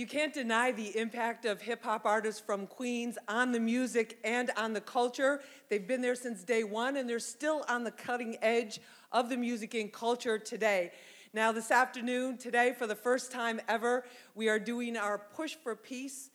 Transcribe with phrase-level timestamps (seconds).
[0.00, 4.50] You can't deny the impact of hip hop artists from Queens on the music and
[4.56, 5.42] on the culture.
[5.68, 8.80] They've been there since day one, and they're still on the cutting edge
[9.12, 10.92] of the music and culture today.
[11.34, 15.76] Now, this afternoon, today, for the first time ever, we are doing our Push for
[15.76, 16.30] Peace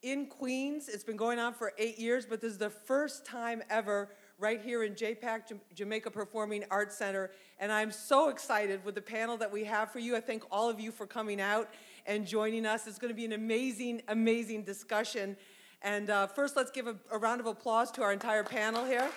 [0.00, 0.88] in Queens.
[0.88, 4.08] It's been going on for eight years, but this is the first time ever
[4.38, 7.30] right here in JPAC, Jamaica Performing Arts Center.
[7.60, 10.16] And I'm so excited with the panel that we have for you.
[10.16, 11.68] I thank all of you for coming out
[12.06, 12.86] and joining us.
[12.86, 15.36] It's going to be an amazing, amazing discussion.
[15.82, 19.10] And uh, first, let's give a, a round of applause to our entire panel here.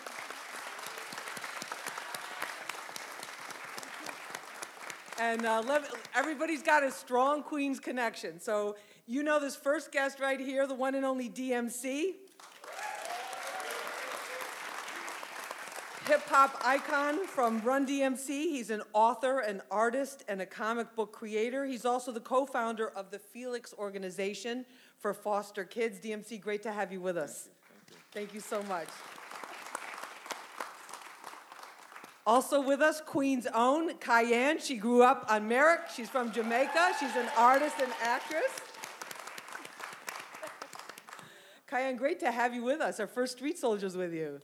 [5.20, 5.84] And uh, let,
[6.14, 8.40] everybody's got a strong Queens connection.
[8.40, 8.76] So
[9.08, 12.14] you know this first guest right here, the one and only DMC.
[16.08, 18.28] Hip hop icon from Run DMC.
[18.28, 21.66] He's an author, an artist, and a comic book creator.
[21.66, 24.66] He's also the co founder of the Felix Organization
[25.00, 26.00] for Foster Kids.
[26.00, 27.50] DMC, great to have you with us.
[27.68, 28.88] Thank you, Thank you so much.
[32.26, 34.60] Also with us, Queen's own Cayenne.
[34.60, 35.90] She grew up on Merrick.
[35.94, 36.94] She's from Jamaica.
[37.02, 38.52] She's an artist and actress.
[41.68, 43.02] Cayenne, great to have you with us.
[43.02, 44.40] Our first Street Soldiers with you.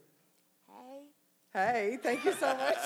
[1.53, 2.77] Hey, thank you so much.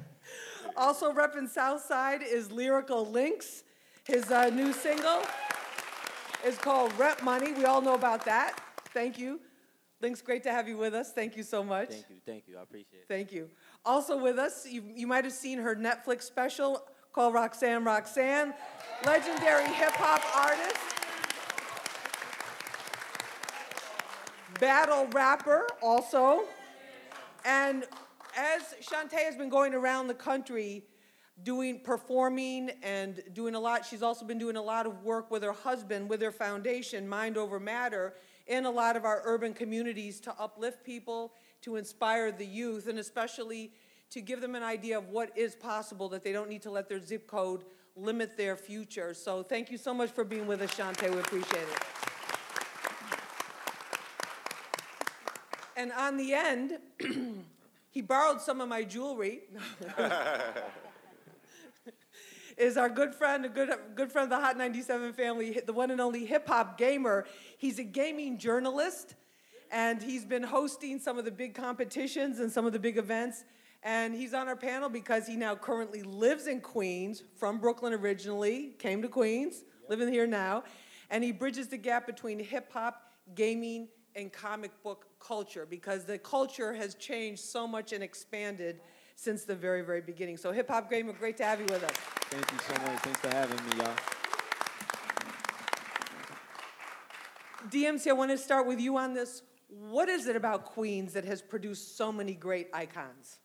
[0.76, 3.64] also repping Southside is Lyrical Links.
[4.04, 5.20] His uh, new single
[6.46, 7.52] is called Rep Money.
[7.52, 8.58] We all know about that.
[8.94, 9.40] Thank you.
[10.00, 11.12] Links, great to have you with us.
[11.12, 11.90] Thank you so much.
[11.90, 12.56] Thank you, thank you.
[12.56, 13.08] I appreciate it.
[13.08, 13.50] Thank you.
[13.84, 18.54] Also with us, you, you might have seen her Netflix special called Roxanne Roxanne,
[19.04, 20.78] legendary hip hop artist,
[24.58, 26.44] battle rapper also.
[27.48, 27.84] And
[28.36, 30.84] as Shante has been going around the country
[31.44, 35.42] doing performing and doing a lot, she's also been doing a lot of work with
[35.42, 38.12] her husband, with her foundation, Mind Over Matter,
[38.48, 41.32] in a lot of our urban communities to uplift people,
[41.62, 43.72] to inspire the youth, and especially
[44.10, 46.86] to give them an idea of what is possible, that they don't need to let
[46.86, 47.64] their zip code
[47.96, 49.14] limit their future.
[49.14, 51.10] So thank you so much for being with us, Shante.
[51.10, 51.97] We appreciate it.
[55.78, 56.78] And on the end,
[57.92, 59.42] he borrowed some of my jewelry.
[62.56, 65.92] is our good friend, a good, good friend of the Hot 97 family, the one
[65.92, 67.26] and only hip hop gamer.
[67.58, 69.14] He's a gaming journalist,
[69.70, 73.44] and he's been hosting some of the big competitions and some of the big events.
[73.84, 78.74] And he's on our panel because he now currently lives in Queens, from Brooklyn originally,
[78.80, 80.64] came to Queens, living here now.
[81.08, 83.86] And he bridges the gap between hip hop, gaming,
[84.18, 88.80] and comic book culture because the culture has changed so much and expanded
[89.14, 90.36] since the very, very beginning.
[90.36, 91.96] So, Hip Hop Gamer, great to have you with us.
[92.30, 93.00] Thank you so much.
[93.00, 93.96] Thanks for having me, y'all.
[97.70, 99.42] DMC, I want to start with you on this.
[99.68, 103.38] What is it about Queens that has produced so many great icons?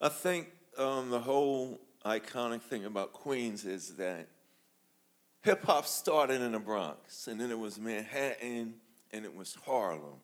[0.00, 4.28] I think um, the whole iconic thing about Queens is that
[5.42, 8.74] hip hop started in the Bronx, and then it was Manhattan,
[9.12, 10.20] and it was Harlem.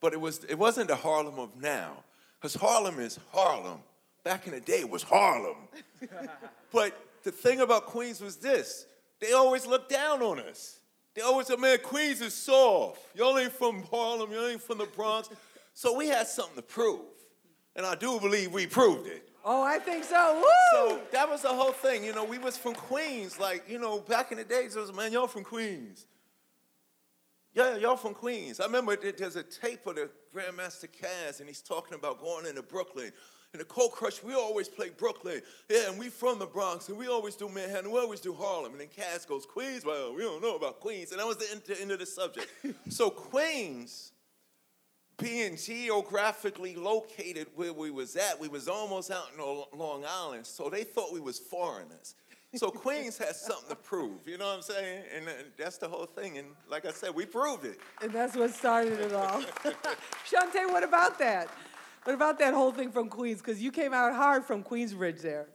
[0.00, 2.04] But it, was, it wasn't the Harlem of now,
[2.40, 3.80] because Harlem is Harlem.
[4.24, 5.56] Back in the day, it was Harlem.
[6.72, 8.86] but the thing about Queens was this
[9.20, 10.80] they always looked down on us.
[11.14, 13.00] They always said, man, Queens is soft.
[13.16, 15.30] Y'all ain't from Harlem, y'all ain't from the Bronx.
[15.72, 17.00] So we had something to prove.
[17.74, 19.28] And I do believe we proved it.
[19.44, 20.34] Oh, I think so.
[20.34, 20.44] Woo!
[20.72, 22.02] So that was the whole thing.
[22.04, 23.38] You know, we was from Queens.
[23.38, 26.06] Like, you know, back in the days, it was, man, y'all from Queens.
[27.56, 28.60] Yeah, y'all from Queens.
[28.60, 32.60] I remember there's a tape of the Grandmaster Caz, and he's talking about going into
[32.60, 33.10] Brooklyn.
[33.54, 35.40] In the Cold Crush, we always play Brooklyn.
[35.70, 38.72] Yeah, and we from the Bronx, and we always do Manhattan, we always do Harlem.
[38.72, 39.86] And then Caz goes, Queens?
[39.86, 41.12] Well, we don't know about Queens.
[41.12, 42.46] And that was the end, the end of the subject.
[42.90, 44.12] so Queens,
[45.16, 50.68] being geographically located where we was at, we was almost out in Long Island, so
[50.68, 52.16] they thought we was foreigners.
[52.56, 55.04] So Queens has something to prove, you know what I'm saying?
[55.14, 56.38] And uh, that's the whole thing.
[56.38, 57.78] And like I said, we proved it.
[58.02, 59.42] And that's what started it all.
[60.30, 61.48] Shante, what about that?
[62.04, 63.38] What about that whole thing from Queens?
[63.38, 65.46] Because you came out hard from Queensbridge there.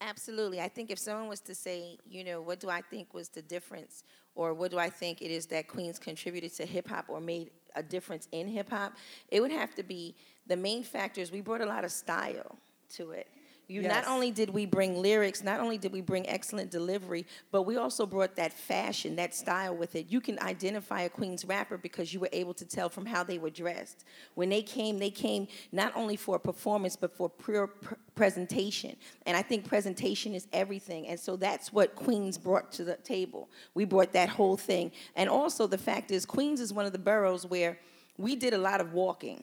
[0.00, 0.60] Absolutely.
[0.60, 3.42] I think if someone was to say, you know, what do I think was the
[3.42, 4.02] difference,
[4.34, 7.50] or what do I think it is that Queens contributed to hip hop or made
[7.74, 8.94] a difference in hip hop,
[9.28, 10.14] it would have to be
[10.46, 11.30] the main factors.
[11.30, 12.58] We brought a lot of style
[12.94, 13.28] to it
[13.68, 13.92] You yes.
[13.92, 17.76] not only did we bring lyrics, not only did we bring excellent delivery, but we
[17.76, 20.06] also brought that fashion, that style with it.
[20.08, 23.38] You can identify a Queens rapper because you were able to tell from how they
[23.38, 24.04] were dressed.
[24.34, 28.94] When they came, they came not only for a performance but for pure pr- presentation.
[29.26, 31.08] And I think presentation is everything.
[31.08, 33.48] And so that's what Queens brought to the table.
[33.74, 34.92] We brought that whole thing.
[35.16, 37.78] And also the fact is Queens is one of the boroughs where
[38.16, 39.42] we did a lot of walking.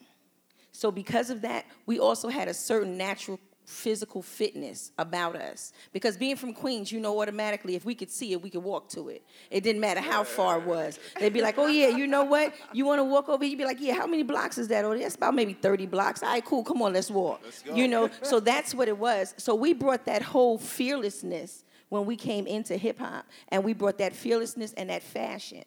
[0.72, 5.72] So because of that, we also had a certain natural physical fitness about us.
[5.92, 8.88] Because being from Queens, you know automatically if we could see it, we could walk
[8.90, 9.22] to it.
[9.50, 10.98] It didn't matter how far it was.
[11.18, 12.54] They'd be like, oh yeah, you know what?
[12.72, 13.44] You want to walk over?
[13.44, 14.84] You'd be like, yeah, how many blocks is that?
[14.84, 16.22] Oh, that's about maybe 30 blocks.
[16.22, 17.40] All right, cool, come on, let's walk.
[17.44, 19.34] Let's you know, so that's what it was.
[19.38, 23.98] So we brought that whole fearlessness when we came into hip hop, and we brought
[23.98, 25.62] that fearlessness and that fashion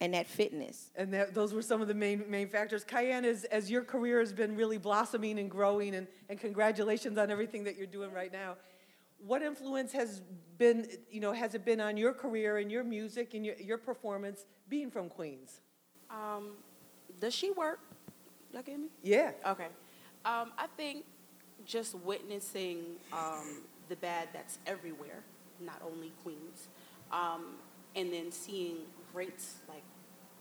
[0.00, 0.90] and that fitness.
[0.96, 2.84] And that, those were some of the main main factors.
[2.84, 7.30] Cayenne, as, as your career has been really blossoming and growing, and, and congratulations on
[7.30, 8.56] everything that you're doing right now.
[9.26, 10.20] What influence has
[10.58, 13.78] been, you know, has it been on your career and your music and your, your
[13.78, 15.60] performance being from Queens?
[16.10, 16.50] Um,
[17.20, 17.80] does she work?
[18.52, 18.88] Y'all get me?
[19.02, 19.30] Yeah.
[19.46, 19.68] Okay.
[20.24, 21.04] Um, I think
[21.64, 22.80] just witnessing
[23.12, 25.22] um, the bad that's everywhere,
[25.60, 26.68] not only Queens,
[27.10, 27.56] um,
[27.96, 28.76] and then seeing
[29.14, 29.82] greats like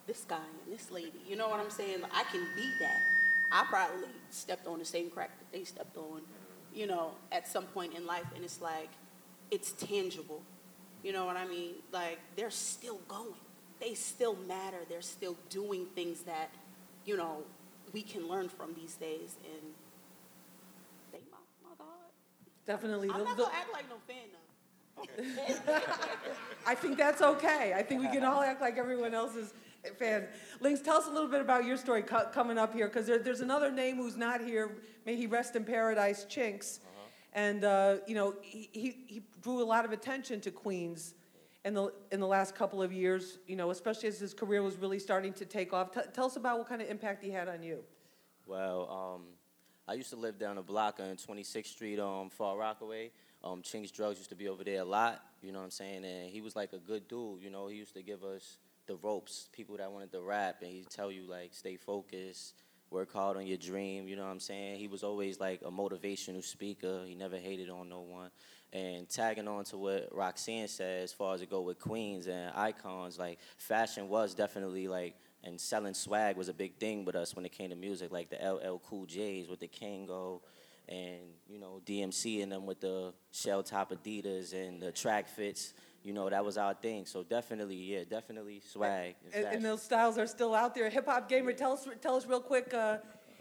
[0.07, 1.21] this guy and this lady.
[1.27, 1.99] You know what I'm saying?
[2.13, 3.01] I can be that.
[3.51, 6.21] I probably stepped on the same crack that they stepped on,
[6.73, 8.89] you know, at some point in life, and it's like,
[9.51, 10.41] it's tangible.
[11.03, 11.75] You know what I mean?
[11.91, 13.35] Like, they're still going.
[13.79, 14.79] They still matter.
[14.89, 16.49] They're still doing things that,
[17.05, 17.43] you know,
[17.91, 19.35] we can learn from these days.
[19.43, 19.73] And
[21.11, 21.87] they, my, my God.
[22.65, 23.09] Definitely.
[23.11, 24.39] I'm not going to act like no fan, though.
[26.65, 27.73] I think that's okay.
[27.75, 29.53] I think we can all act like everyone else's
[29.97, 30.27] fans.
[30.61, 33.19] Links, tell us a little bit about your story co- coming up here, because there,
[33.19, 34.77] there's another name who's not here.
[35.05, 36.79] May he rest in paradise, Chinx.
[36.79, 36.89] Uh-huh.
[37.33, 41.15] And, uh, you know, he, he, he, drew a lot of attention to Queens
[41.65, 44.77] in the, in the last couple of years, you know, especially as his career was
[44.77, 45.91] really starting to take off.
[45.91, 47.83] T- tell us about what kind of impact he had on you.
[48.45, 49.23] Well, um,
[49.87, 53.11] I used to live down a block on 26th Street, um, Far Rockaway.
[53.43, 56.05] Um, Chinx Drugz used to be over there a lot, you know what I'm saying?
[56.05, 57.67] And he was like a good dude, you know.
[57.67, 58.57] He used to give us
[58.87, 62.53] the ropes, people that wanted to rap, and he'd tell you, like, stay focused,
[62.89, 64.79] work hard on your dream, you know what I'm saying?
[64.79, 67.01] He was always like a motivational speaker.
[67.05, 68.29] He never hated on no one.
[68.71, 72.51] And tagging on to what Roxanne said, as far as it go with queens and
[72.55, 77.35] icons, like fashion was definitely like, and selling swag was a big thing with us
[77.35, 80.41] when it came to music, like the LL Cool J's with the Kangol,
[80.87, 85.73] and you know DMC and them with the shell top Adidas and the track fits.
[86.03, 87.05] You know that was our thing.
[87.05, 89.15] So definitely, yeah, definitely swag.
[89.25, 90.89] And, and, and those styles are still out there.
[90.89, 92.73] Hip hop gamer, tell us, tell us real quick.
[92.73, 92.97] Uh,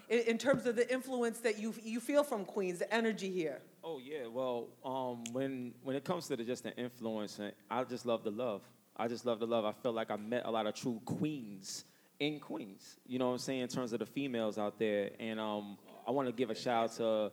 [0.08, 3.60] in, in, terms of the influence that you you feel from Queens, the energy here.
[3.82, 7.40] Oh yeah, well, um, when when it comes to the, just the influence,
[7.70, 8.62] I just love the love.
[8.96, 9.64] I just love the love.
[9.64, 11.84] I feel like I met a lot of true queens
[12.20, 12.98] in Queens.
[13.06, 16.10] You know what I'm saying in terms of the females out there, and um, I
[16.10, 17.32] want to give a shout out to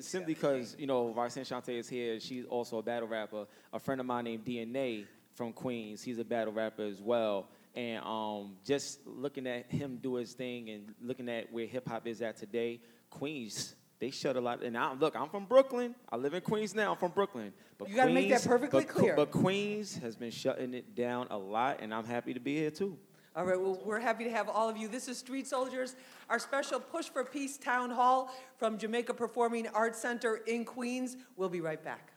[0.00, 2.20] simply because you know Roxanne Shante is here.
[2.20, 3.46] She's also a battle rapper.
[3.72, 6.02] A friend of mine named DNA from Queens.
[6.02, 7.48] He's a battle rapper as well.
[7.74, 12.06] And um, just looking at him do his thing and looking at where hip hop
[12.06, 12.80] is at today,
[13.10, 14.62] Queens they shut a lot.
[14.62, 15.94] And I, look, I'm from Brooklyn.
[16.10, 16.92] I live in Queens now.
[16.92, 17.52] I'm from Brooklyn.
[17.78, 19.16] But you got to make that perfectly but, clear.
[19.16, 22.70] But Queens has been shutting it down a lot, and I'm happy to be here
[22.70, 22.96] too.
[23.38, 24.88] All right, well, we're happy to have all of you.
[24.88, 25.94] This is Street Soldiers,
[26.28, 31.16] our special Push for Peace Town Hall from Jamaica Performing Arts Center in Queens.
[31.36, 32.10] We'll be right back.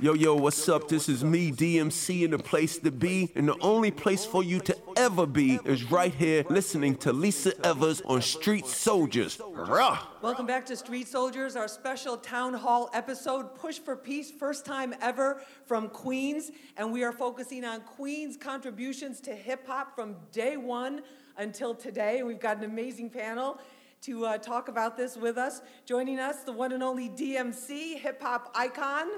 [0.00, 0.86] Yo, yo, what's up?
[0.86, 3.32] This is me, DMC, in the place to be.
[3.34, 7.52] And the only place for you to ever be is right here listening to Lisa
[7.66, 9.40] Evers on Street Soldiers.
[9.44, 9.98] Rah!
[10.22, 14.94] Welcome back to Street Soldiers, our special town hall episode, Push for Peace, first time
[15.00, 16.52] ever from Queens.
[16.76, 21.02] And we are focusing on Queens' contributions to hip hop from day one
[21.38, 22.22] until today.
[22.22, 23.58] We've got an amazing panel
[24.02, 25.60] to uh, talk about this with us.
[25.86, 29.08] Joining us, the one and only DMC, hip hop icon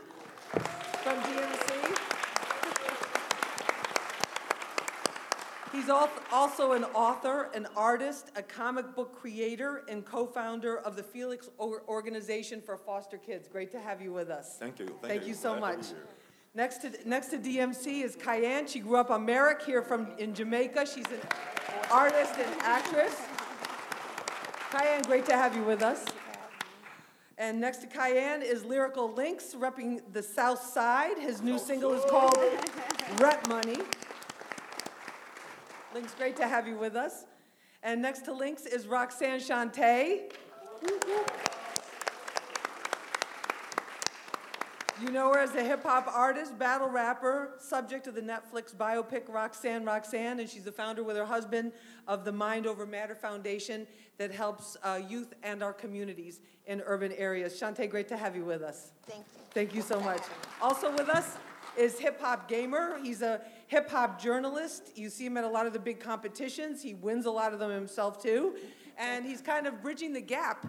[0.51, 1.81] from DMC.
[5.73, 11.03] He's also an author, an artist, a comic book creator, and co founder of the
[11.03, 13.49] Felix Organization for Foster Kids.
[13.49, 14.57] Great to have you with us.
[14.59, 14.87] Thank you.
[14.87, 15.29] Thank, Thank you.
[15.29, 15.87] you so much.
[16.55, 18.67] Next to, next to DMC is Cayenne.
[18.67, 20.85] She grew up on Merrick here from, in Jamaica.
[20.85, 21.21] She's an
[21.93, 23.15] artist and actress.
[24.73, 26.05] Cayenne, great to have you with us.
[27.41, 31.17] And next to Cayenne is Lyrical Links, repping the South Side.
[31.17, 32.37] His new single is called
[33.19, 33.79] Rep Money.
[35.95, 37.25] Links, great to have you with us.
[37.83, 40.31] And next to Links is Roxanne Shante.
[45.01, 49.33] You know her as a hip hop artist, battle rapper, subject of the Netflix biopic
[49.33, 51.73] Roxanne Roxanne, and she's the founder with her husband
[52.07, 53.87] of the Mind Over Matter Foundation
[54.19, 57.59] that helps uh, youth and our communities in urban areas.
[57.59, 58.93] Shante, great to have you with us.
[59.07, 59.41] Thank you.
[59.55, 60.21] Thank you so much.
[60.61, 61.39] Also with us
[61.79, 62.99] is Hip Hop Gamer.
[63.03, 64.91] He's a hip hop journalist.
[64.97, 66.83] You see him at a lot of the big competitions.
[66.83, 68.57] He wins a lot of them himself too.
[68.99, 70.67] And he's kind of bridging the gap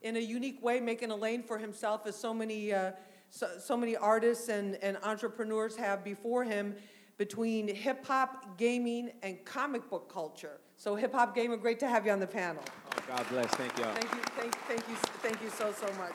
[0.00, 2.92] in a unique way, making a lane for himself as so many, uh,
[3.34, 6.76] so, so many artists and, and entrepreneurs have before him
[7.18, 10.60] between hip hop, gaming, and comic book culture.
[10.76, 12.62] So, Hip Hop Gamer, great to have you on the panel.
[12.92, 13.46] Oh, God bless.
[13.46, 13.92] Thank y'all.
[13.94, 16.14] Thank you, thank, thank you, thank you so, so much.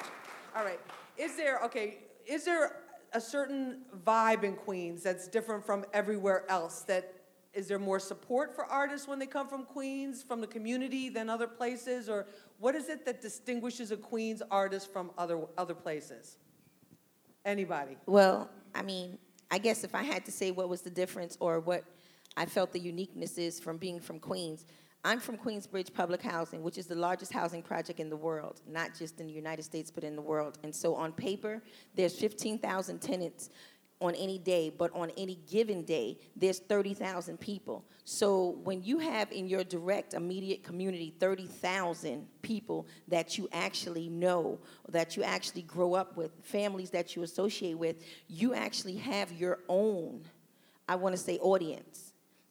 [0.56, 0.80] All right.
[1.18, 2.78] Is there, okay, is there
[3.12, 6.84] a certain vibe in Queens that's different from everywhere else?
[6.84, 7.16] That
[7.54, 11.30] is there more support for artists when they come from Queens, from the community than
[11.30, 12.08] other places?
[12.08, 12.28] Or
[12.60, 16.38] what is it that distinguishes a Queens artist from other, other places?
[17.50, 17.98] Anybody?
[18.06, 19.18] Well, I mean,
[19.50, 21.84] I guess if I had to say what was the difference or what
[22.38, 24.68] I felt the uniqueness is from being from Queens,
[25.04, 28.92] I'm from Queensbridge Public Housing, which is the largest housing project in the world, not
[28.94, 30.60] just in the United States, but in the world.
[30.62, 31.64] And so on paper,
[31.96, 33.50] there's 15,000 tenants
[34.02, 37.84] on any day, but on any given day, there's 30,000 people.
[38.06, 44.60] So when you have in your direct, immediate community 30,000 people that you actually know,
[44.88, 49.60] that you actually grow up with, families that you associate with, you actually have your
[49.68, 50.24] own,
[50.88, 52.09] I want to say, audience.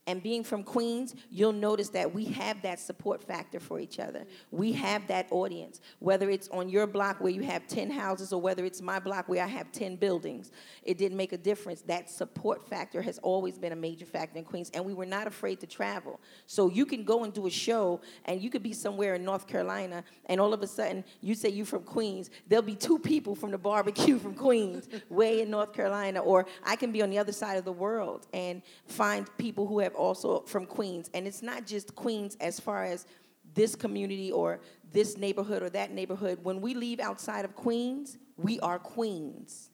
[0.08, 4.24] And being from Queens, you'll notice that we have that support factor for each other.
[4.50, 5.82] We have that audience.
[5.98, 9.28] Whether it's on your block where you have 10 houses or whether it's my block
[9.28, 10.50] where I have 10 buildings,
[10.82, 11.82] it didn't make a difference.
[11.82, 15.26] That support factor has always been a major factor in Queens, and we were not
[15.26, 16.18] afraid to travel.
[16.46, 19.46] So you can go and do a show, and you could be somewhere in North
[19.46, 22.30] Carolina, and all of a sudden you say you're from Queens.
[22.48, 26.76] There'll be two people from the barbecue from Queens, way in North Carolina, or I
[26.76, 30.40] can be on the other side of the world and find people who have also
[30.42, 31.10] from Queens.
[31.14, 33.06] And it's not just Queens as far as
[33.54, 34.60] this community or
[34.92, 36.38] this neighborhood or that neighborhood.
[36.42, 39.70] When we leave outside of Queens, we are Queens.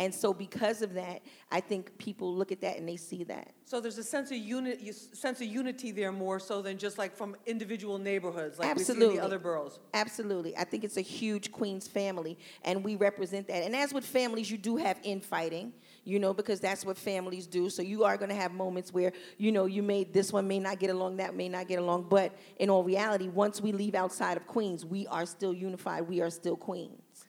[0.00, 3.50] And so, because of that, I think people look at that and they see that.
[3.64, 6.98] So there's a sense of unit, you- sense of unity there more so than just
[6.98, 9.80] like from individual neighborhoods, like we see in the other boroughs.
[9.94, 10.56] Absolutely.
[10.56, 13.64] I think it's a huge Queens family, and we represent that.
[13.64, 15.72] And as with families, you do have infighting,
[16.08, 17.68] you know, because that's what families do.
[17.68, 20.58] So you are going to have moments where, you know, you may, this one may
[20.58, 22.06] not get along, that may not get along.
[22.08, 26.08] But in all reality, once we leave outside of Queens, we are still unified.
[26.08, 27.26] We are still Queens.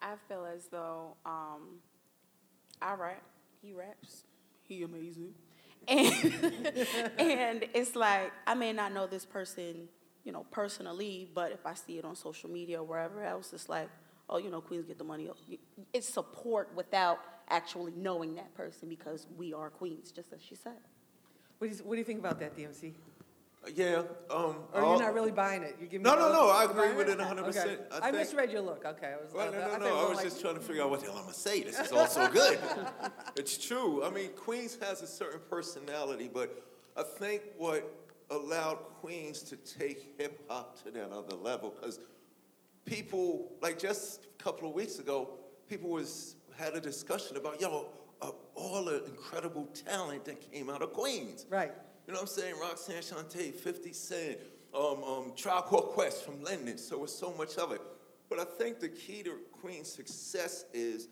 [0.00, 1.78] I feel as though um,
[2.82, 3.22] I rap,
[3.62, 4.24] he raps,
[4.62, 5.34] he amazing,
[5.86, 6.12] and
[7.18, 9.88] and it's like I may not know this person,
[10.24, 13.68] you know, personally, but if I see it on social media or wherever else, it's
[13.68, 13.88] like,
[14.30, 15.28] oh, you know, Queens get the money.
[15.92, 17.18] It's support without
[17.50, 20.72] actually knowing that person because we are Queens, just as she said.
[21.58, 22.92] What do you, what do you think about that, DMC?
[23.74, 24.02] Yeah.
[24.30, 25.76] Um, Or you're not really buying it?
[25.80, 27.18] You give me No, the no, no, I agree with it?
[27.18, 27.48] it 100%.
[27.48, 27.76] Okay.
[28.00, 28.84] I I, misread your look.
[28.84, 29.32] Okay, I was.
[29.34, 30.06] Well, I, no, I no, thought no.
[30.06, 31.62] I was like- just trying to figure out what the hell I'm gonna say.
[31.64, 32.58] This is all so good.
[33.36, 34.04] it's true.
[34.04, 36.62] I mean, Queens has a certain personality, but
[36.96, 37.92] I think what
[38.30, 41.98] allowed Queens to take hip hop to that other level, because
[42.84, 45.30] people, like just a couple of weeks ago,
[45.68, 47.86] people was had a discussion about yo,
[48.20, 51.46] uh, all the incredible talent that came out of Queens.
[51.48, 51.72] Right.
[52.06, 52.54] You know what I'm saying?
[52.60, 54.38] Roxanne Shante, 50 Cent,
[54.74, 56.78] um, um, Tribe Called Quest from Linden.
[56.78, 57.80] So it's so much of it.
[58.28, 61.08] But I think the key to Queen's success is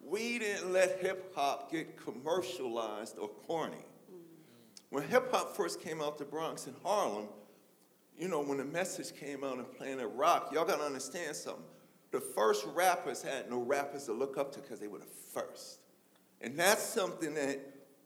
[0.00, 3.84] we didn't let hip hop get commercialized or corny.
[4.90, 7.28] When hip hop first came out to Bronx and Harlem,
[8.18, 11.64] you know, when the message came out of Planet Rock, y'all gotta understand something.
[12.10, 15.80] The first rappers had no rappers to look up to because they were the first.
[16.40, 17.60] And that's something that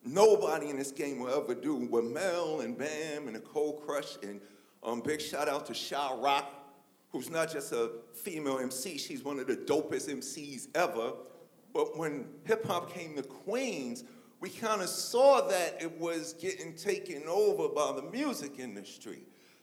[0.05, 1.75] nobody in this game will ever do.
[1.77, 4.41] With Mel and Bam and Nicole Crush and
[4.83, 6.53] um, big shout out to Sha Rock,
[7.11, 11.13] who's not just a female MC, she's one of the dopest MCs ever.
[11.73, 14.05] But when hip hop came to Queens,
[14.41, 19.21] we kind of saw that it was getting taken over by the music industry.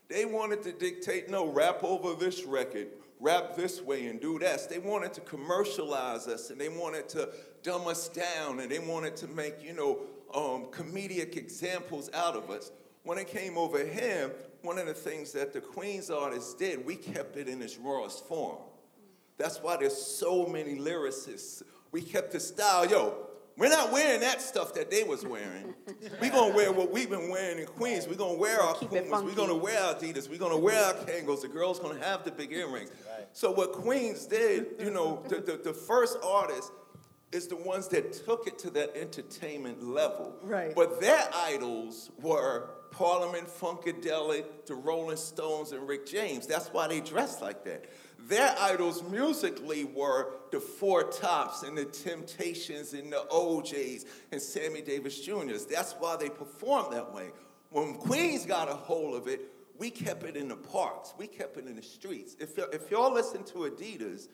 [0.08, 2.88] They wanted to dictate, no, rap over this record,
[3.22, 4.66] rap this way and do this.
[4.66, 7.30] They wanted to commercialize us and they wanted to
[7.64, 10.00] dumb us down and they wanted to make, you know,
[10.34, 12.72] um, comedic examples out of us.
[13.04, 16.96] When it came over here, one of the things that the Queens artists did, we
[16.96, 18.58] kept it in its rawest form.
[19.38, 21.64] That's why there's so many lyricists.
[21.92, 23.31] We kept the style, yo.
[23.58, 25.74] We're not wearing that stuff that they was wearing.
[26.20, 28.08] We're gonna wear what we've been wearing in Queens.
[28.08, 29.24] We're gonna wear our Keep Pumas.
[29.24, 30.30] We're gonna wear our Adidas.
[30.30, 31.42] We're gonna wear our Kangols.
[31.42, 32.92] The girls gonna have the big earrings.
[33.34, 36.72] So what Queens did, you know, the, the, the first artist
[37.32, 40.36] is the ones that took it to that entertainment level.
[40.44, 40.76] Right.
[40.76, 46.46] But their idols were Parliament Funkadelic, the Rolling Stones, and Rick James.
[46.46, 47.86] That's why they dressed like that.
[48.28, 54.82] Their idols musically were the Four Tops and the Temptations and the O'Jays and Sammy
[54.82, 55.66] Davis Jr.'s.
[55.66, 57.32] That's why they performed that way.
[57.70, 59.42] When Queens got a hold of it,
[59.78, 61.14] we kept it in the parks.
[61.18, 62.36] We kept it in the streets.
[62.40, 64.28] If, if y'all listen to Adidas,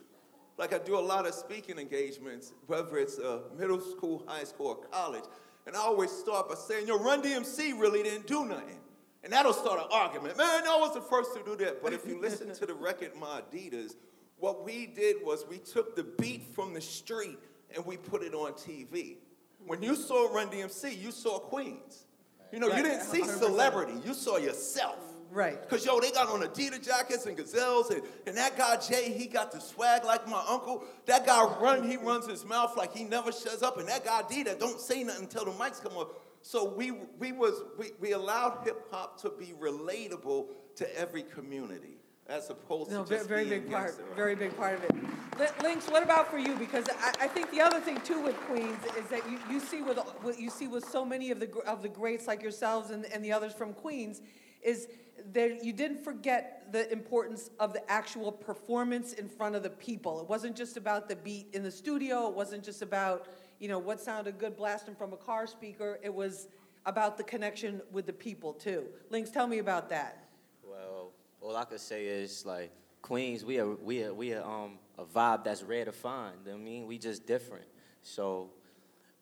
[0.58, 4.67] like I do a lot of speaking engagements, whether it's uh, middle school, high school,
[4.67, 5.24] or college,
[5.65, 8.79] and I always start by saying, yo, Run DMC really didn't do nothing.
[9.27, 10.38] And that'll start an argument.
[10.38, 11.84] Man, I was the first to do that.
[11.84, 13.96] But if you listen to the record, My Adidas,
[14.38, 17.38] what we did was we took the beat from the street
[17.75, 19.17] and we put it on TV.
[19.65, 22.05] When you saw Run DMC, you saw Queens.
[22.53, 25.00] You know, you didn't see celebrity, you saw yourself.
[25.29, 25.62] Right.
[25.62, 29.27] Because, yo, they got on Adidas jackets and gazelles, and, and that guy, Jay, he
[29.27, 30.86] got the swag like my uncle.
[31.05, 34.22] That guy, Run, he runs his mouth like he never shuts up, and that guy,
[34.29, 36.07] D, that don't say nothing until the mics come on.
[36.48, 40.46] So we, we, was, we, we allowed hip hop to be relatable
[40.77, 44.16] to every community, as opposed No, to very, just very being big part, rap.
[44.16, 44.96] very big part of it.
[45.38, 46.56] Li- Lynx, what about for you?
[46.56, 49.82] Because I, I think the other thing too with Queens is that you, you see
[49.82, 53.04] with, what you see with so many of the, of the greats like yourselves and,
[53.08, 54.22] and the others from Queens
[54.63, 54.88] is
[55.34, 60.22] that you didn't forget the importance of the actual performance in front of the people.
[60.22, 62.30] It wasn't just about the beat in the studio.
[62.30, 63.27] It wasn't just about,
[63.60, 66.00] you know, what sounded good blasting from a car speaker.
[66.04, 66.48] It was
[66.86, 68.86] about the connection with the people too.
[69.10, 70.28] Lynx, tell me about that.
[70.64, 71.12] Well,
[71.42, 72.72] all I could say is like
[73.02, 76.38] Queens, we are we are we are um a vibe that's rare to find.
[76.52, 77.66] I mean, we just different.
[78.02, 78.52] So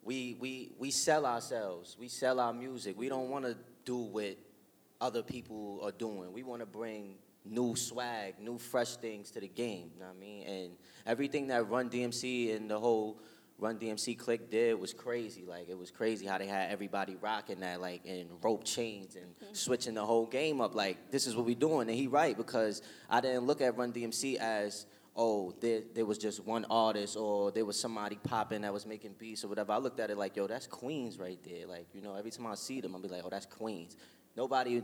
[0.04, 1.98] we we we sell ourselves.
[2.00, 2.98] We sell our music.
[2.98, 4.38] We don't want to do what
[5.02, 6.32] other people are doing.
[6.34, 7.16] We want to bring
[7.46, 9.92] new swag, new fresh things to the game.
[9.94, 10.48] You know what I mean?
[10.48, 10.72] And
[11.06, 13.20] everything that Run DMC and the whole
[13.58, 15.46] Run DMC Click did was crazy.
[15.46, 19.26] Like it was crazy how they had everybody rocking that, like in rope chains and
[19.26, 19.54] mm-hmm.
[19.54, 20.76] switching the whole game up.
[20.76, 23.94] Like this is what we doing, and he right because I didn't look at Run
[23.94, 24.86] DMC as
[25.16, 29.16] oh there there was just one artist or there was somebody popping that was making
[29.18, 29.72] beats or whatever.
[29.72, 31.66] I looked at it like yo that's Queens right there.
[31.66, 33.96] Like you know every time I see them I'll be like oh that's Queens.
[34.36, 34.84] Nobody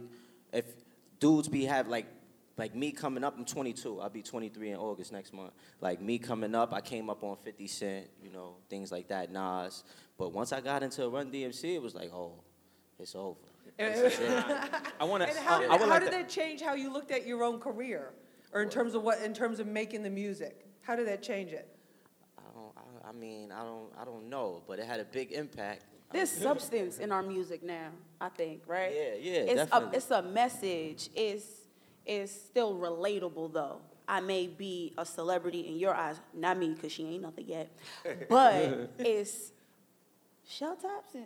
[0.54, 0.66] if
[1.20, 2.06] dudes be have like
[2.58, 4.00] like me coming up, I'm 22.
[4.02, 5.54] I'll be 23 in August next month.
[5.80, 9.32] Like me coming up, I came up on 50 Cent, you know, things like that,
[9.32, 9.84] Nas.
[10.18, 12.34] But once I got into Run DMC, it was like, oh,
[13.00, 13.40] it's over.
[13.80, 13.94] Eh.
[13.94, 14.20] This.
[15.00, 15.30] I want to.
[15.30, 17.44] And how did, I would how like did that change how you looked at your
[17.44, 18.12] own career,
[18.54, 20.66] or in terms of what, in terms of making the music?
[20.82, 21.68] How did that change it?
[22.38, 22.74] I don't.
[22.78, 23.90] I, I mean, I don't.
[24.00, 25.86] I don't know, but it had a big impact.
[26.12, 28.92] There's substance in our music now, I think, right?
[28.94, 29.98] Yeah, yeah, It's a, definitely.
[29.98, 31.10] it's a message.
[31.16, 31.46] It's,
[32.20, 33.78] it's still relatable, though.
[34.08, 37.70] I may be a celebrity in your eyes, not me, because she ain't nothing yet.
[38.30, 39.52] But it's
[40.46, 40.78] shell
[41.14, 41.26] and.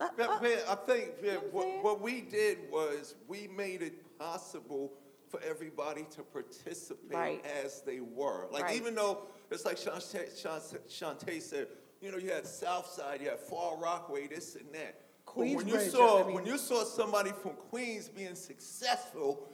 [0.00, 1.10] uh, Yeah, uh, man, I think
[1.52, 4.92] what what, we did was we made it possible
[5.28, 7.44] for everybody to participate Right.
[7.64, 8.46] as they were.
[8.50, 8.76] Like Right.
[8.76, 11.68] even though it's like Shante, Shante, Shante said,
[12.00, 15.00] you know, you had Southside, you had Far Rockaway, this and that.
[15.26, 19.46] But when you saw I mean- when you saw somebody from Queens being successful,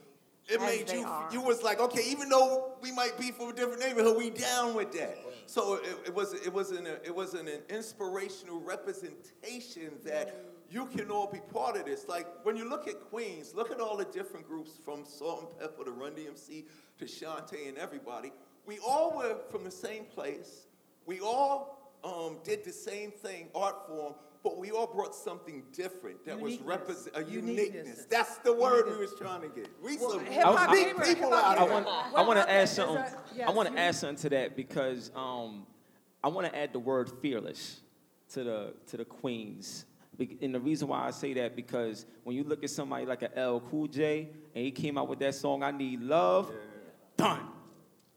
[0.50, 1.28] it As made they you are.
[1.32, 4.74] you was like, okay, even though we might be from a different neighborhood, we down
[4.74, 5.18] with that.
[5.46, 10.86] So it, it was it was an it was an, an inspirational representation that you
[10.86, 12.08] can all be part of this.
[12.08, 15.90] Like when you look at Queens, look at all the different groups from Salt-N-Pepa to
[15.90, 16.64] Run DMC
[16.98, 18.32] to Shante and everybody.
[18.66, 20.66] We all were from the same place.
[21.06, 26.24] We all um, did the same thing, art form, but we all brought something different
[26.24, 27.56] that was represent a Uniqueness.
[27.74, 28.06] uniqueness.
[28.08, 29.68] That's the word we was trying to get.
[29.82, 31.72] We Well, some hip-hop big gamer, people hip-hop out I here.
[31.72, 32.94] want, Well, I want to add something.
[32.96, 35.66] that- yes, I want to you- add something to that because um,
[36.24, 37.80] I want to add the word fearless
[38.30, 39.84] to the to the queens.
[40.42, 43.38] And the reason why I say that because when you look at somebody like a
[43.38, 46.52] L Cool J and he came out with that song "I Need Love,"
[47.16, 47.40] done,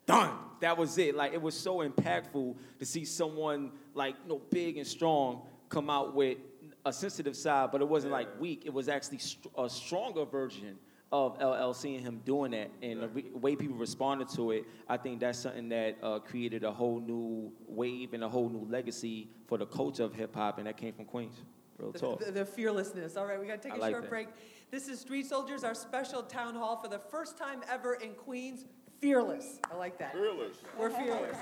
[0.05, 0.31] done.
[0.59, 1.15] That was it.
[1.15, 5.89] Like it was so impactful to see someone like you know big and strong come
[5.89, 6.37] out with
[6.85, 8.63] a sensitive side, but it wasn't like weak.
[8.65, 10.77] It was actually str- a stronger version
[11.11, 14.65] of LL seeing him doing that and the re- way people responded to it.
[14.89, 18.67] I think that's something that uh, created a whole new wave and a whole new
[18.69, 21.35] legacy for the culture of hip hop, and that came from Queens.
[21.77, 22.19] Real The, talk.
[22.19, 23.15] the- the fearlessness.
[23.17, 24.09] All right, we got to take I a like short that.
[24.09, 24.27] break.
[24.71, 28.65] This is Street Soldiers, our special town hall for the first time ever in Queens.
[29.01, 29.59] Fearless.
[29.71, 30.13] I like that.
[30.13, 30.57] Fearless.
[30.79, 31.35] We're fearless.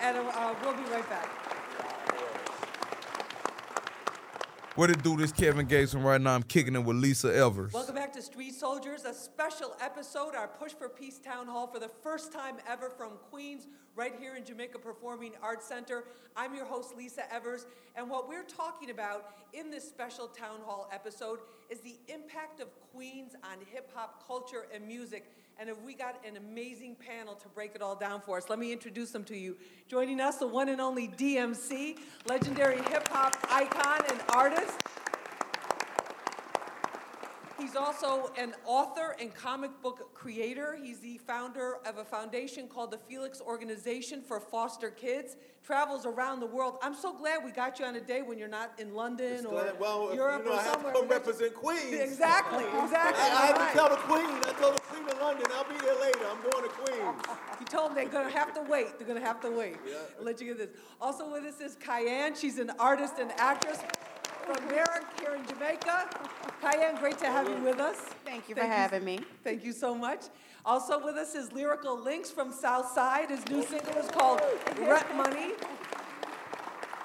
[0.00, 1.28] And uh, we'll be right back.
[4.76, 5.16] What it do?
[5.16, 7.72] This Kevin Gates, and right now I'm kicking it with Lisa Evers.
[7.72, 11.78] Welcome back to Street Soldiers, a special episode, our Push for Peace Town Hall for
[11.78, 16.02] the first time ever from Queens, right here in Jamaica Performing Arts Center.
[16.36, 20.90] I'm your host, Lisa Evers, and what we're talking about in this special town hall
[20.92, 21.38] episode
[21.70, 25.30] is the impact of Queens on hip hop culture and music.
[25.58, 28.50] And we got an amazing panel to break it all down for us.
[28.50, 29.56] Let me introduce them to you.
[29.88, 34.82] Joining us, the one and only DMC, legendary hip hop icon and artist.
[37.64, 40.76] He's also an author and comic book creator.
[40.80, 45.36] He's the founder of a foundation called the Felix Organization for Foster Kids.
[45.64, 46.76] Travels around the world.
[46.82, 49.62] I'm so glad we got you on a day when you're not in London or
[49.62, 50.92] glad- well, Europe you know, or I have somewhere.
[50.92, 51.94] to represent Queens.
[51.94, 53.22] Exactly, exactly.
[53.22, 53.72] I, I had Right.
[53.72, 54.26] to tell the Queen.
[54.26, 56.18] I told the Queen of London, I'll be there later.
[56.30, 57.22] I'm going to Queens.
[57.60, 58.98] You told them they're gonna have to wait.
[58.98, 59.76] They're gonna have to wait.
[60.18, 60.68] I'll let you get this.
[61.00, 62.34] Also with us is Cayenne.
[62.34, 63.78] She's an artist and actress
[64.44, 66.08] from Merrick here in Jamaica.
[66.60, 67.96] Cayenne, great to have you with us.
[68.24, 69.20] Thank you for having me.
[69.42, 70.24] Thank you so much.
[70.66, 73.30] Also with us is Lyrical Links from Southside.
[73.30, 74.42] His new single is called
[74.80, 75.52] Rep Money.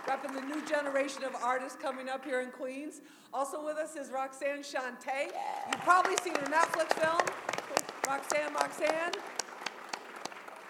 [0.06, 3.02] Repping the new generation of artists coming up here in Queens.
[3.34, 5.32] Also with us is Roxanne Shante.
[5.72, 7.22] You've probably seen her Netflix film,
[8.08, 9.14] Roxanne Roxanne.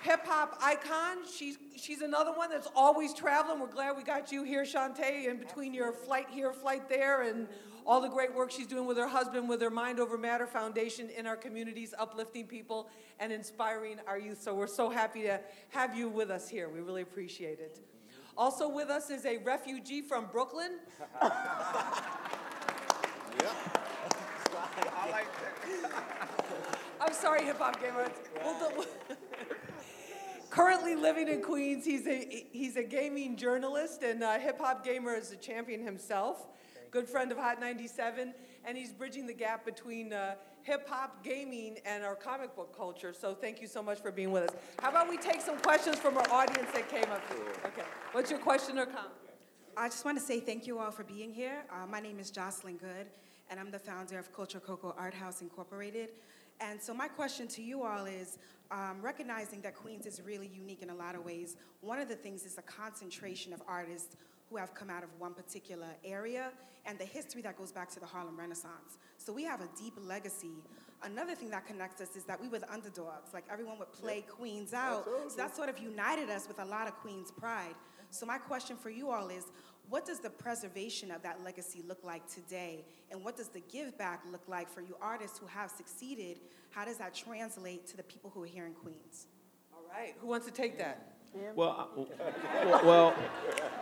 [0.02, 1.18] Hip hop icon.
[1.30, 3.60] She's she's another one that's always traveling.
[3.60, 7.48] We're glad we got you here, Shante, in between your flight here, flight there, and
[7.86, 11.10] all the great work she's doing with her husband, with her Mind Over Matter Foundation
[11.10, 14.42] in our communities, uplifting people and inspiring our youth.
[14.42, 16.70] So we're so happy to have you with us here.
[16.70, 17.80] We really appreciate it.
[18.38, 20.80] Also with us is a refugee from Brooklyn.
[27.02, 28.10] I'm sorry, hip hop gamer.
[28.44, 28.86] We'll do-
[30.50, 35.14] Currently living in Queens, he's a he's a gaming journalist and a hip hop gamer
[35.14, 36.48] as a champion himself.
[36.90, 38.34] Good friend of Hot 97,
[38.66, 40.34] and he's bridging the gap between uh,
[40.64, 43.14] hip hop, gaming, and our comic book culture.
[43.14, 44.56] So thank you so much for being with us.
[44.82, 47.54] How about we take some questions from our audience that came up here?
[47.66, 49.14] Okay, what's your question or comment?
[49.78, 51.64] I just want to say thank you all for being here.
[51.72, 53.06] Uh, my name is Jocelyn Good,
[53.52, 56.10] and I'm the founder of Culture Coco Art House Incorporated.
[56.62, 58.38] And so, my question to you all is
[58.72, 62.16] um, recognizing that Queens is really unique in a lot of ways, one of the
[62.16, 64.18] things is a concentration of artists
[64.50, 66.52] who have come out of one particular area
[66.86, 68.98] and the history that goes back to the Harlem Renaissance.
[69.18, 70.64] So, we have a deep legacy.
[71.02, 73.34] Another thing that connects us is that we were the underdogs.
[73.34, 75.06] Like, everyone would play Queens out.
[75.30, 77.76] So, that sort of united us with a lot of Queens pride.
[78.10, 79.46] So, my question for you all is
[79.90, 82.86] what does the preservation of that legacy look like today?
[83.12, 86.40] And what does the give back look like for you artists who have succeeded?
[86.70, 89.28] How does that translate to the people who are here in Queens?
[89.74, 91.14] All right, who wants to take that?
[91.56, 93.16] Well, I- well, well,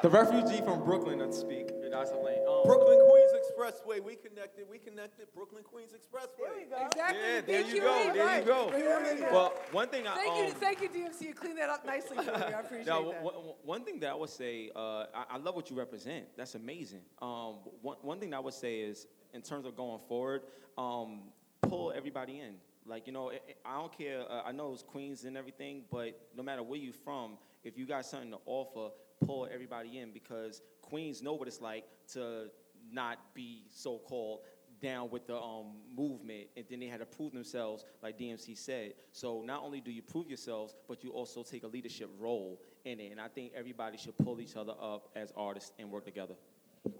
[0.01, 1.67] the refugee from Brooklyn, let's speak.
[1.89, 2.15] That's a.
[2.15, 4.03] Um, Brooklyn Queens Expressway.
[4.03, 4.65] We connected.
[4.69, 5.27] We connected.
[5.33, 6.27] Brooklyn Queens Expressway.
[6.45, 6.85] There you go.
[6.85, 7.19] Exactly.
[7.19, 8.03] Yeah, there you go.
[8.07, 8.13] Lee.
[8.19, 8.69] There you go.
[8.69, 9.31] Very good.
[9.31, 11.21] Well, one thing I Thank um, you, thank you, DMC.
[11.21, 12.29] You cleaned that up nicely for me.
[12.31, 13.21] I appreciate Now, that.
[13.23, 16.25] one, one- one thing that I would say, uh, I, I love what you represent.
[16.37, 17.01] That's amazing.
[17.21, 20.43] Um, one, one thing that I would say is, in terms of going forward,
[20.77, 21.23] um,
[21.61, 22.55] pull everybody in.
[22.85, 24.21] Like, you know, I- I I don't care.
[24.29, 27.85] Uh, I know it's Queens and everything, but no matter where you're from, if you
[27.85, 28.93] got something to offer,
[29.25, 32.49] pull everybody in because Queens know what it's like to
[32.91, 34.39] not be so-called
[34.81, 38.93] down with the um, movement, and then they had to prove themselves, like DMC said.
[39.11, 42.99] So not only do you prove yourselves, but you also take a leadership role in
[42.99, 43.11] it.
[43.11, 46.35] And I think everybody should pull each other up as artists and work together.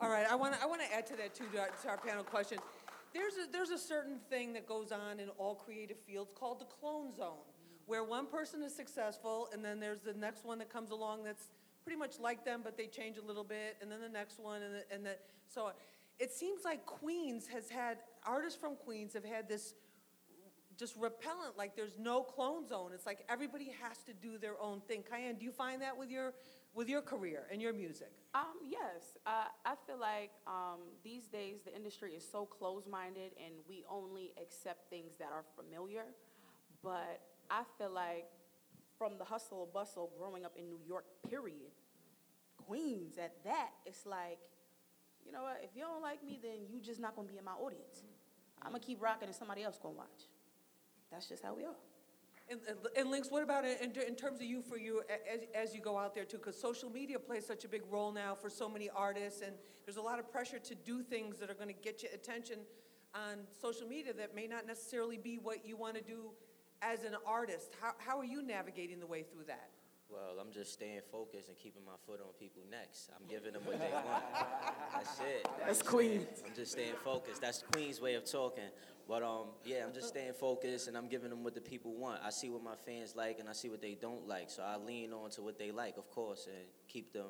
[0.02, 1.90] All right, I want to I want to add to that too to our, to
[1.90, 2.58] our panel question.
[3.14, 6.66] There's a, there's a certain thing that goes on in all creative fields called the
[6.66, 7.38] clone zone,
[7.86, 11.50] where one person is successful and then there's the next one that comes along that's
[11.88, 14.62] pretty much like them, but they change a little bit, and then the next one,
[14.62, 15.16] and the, and the,
[15.48, 15.72] so
[16.20, 19.74] it seems like Queens has had artists from Queens have had this
[20.78, 22.92] just repellent, like there's no clone zone.
[22.94, 25.02] It's like everybody has to do their own thing.
[25.10, 26.34] Cayenne, do you find that with your
[26.76, 28.12] with your career and your music?
[28.36, 33.56] Um, yes, uh, I feel like um, these days the industry is so closed-minded and
[33.68, 36.04] we only accept things that are familiar.
[36.84, 38.26] But I feel like
[38.98, 41.72] from the hustle and bustle growing up in New York, period,
[42.66, 44.40] Queens at that, it's like,
[45.26, 47.46] you know what, if you don't like me, then you just not gonna be in
[47.46, 48.04] my audience.
[48.62, 50.28] I'm gonna keep rocking and somebody else gonna watch.
[51.12, 51.76] That's just how we are.
[52.50, 55.76] And, and- and Links, what about in, in terms of you for you as, as
[55.76, 56.38] you go out there too?
[56.38, 59.54] Because social media plays such a big role now for so many artists, and
[59.86, 62.60] there's a lot of pressure to do things that are going to get you attention
[63.14, 66.32] on social media that may not necessarily be what you want to do
[66.82, 67.72] as an artist.
[67.82, 69.70] How, how are you navigating the way through that?
[70.10, 73.10] Well, I'm just staying focused and keeping my foot on people's necks.
[73.14, 74.24] I'm giving them what they want.
[74.94, 75.48] That's it.
[75.66, 76.44] That's Queens.
[76.46, 77.42] I'm just staying focused.
[77.42, 78.64] That's Queen's way of talking.
[79.06, 82.22] But um, yeah, I'm just staying focused and I'm giving them what the people want.
[82.24, 84.78] I see what my fans like and I see what they don't like, so I
[84.78, 87.28] lean on to what they like, of course, and keep them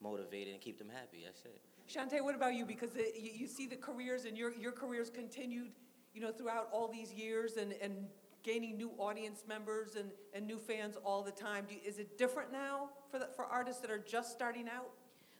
[0.00, 1.22] motivated and keep them happy.
[1.24, 1.60] That's it.
[1.88, 2.64] Shante, what about you?
[2.64, 5.70] Because it, you, you see the careers and your, your careers continued,
[6.14, 8.06] you know, throughout all these years and, and
[8.42, 11.66] gaining new audience members and, and new fans all the time.
[11.68, 14.90] You, is it different now for, the, for artists that are just starting out?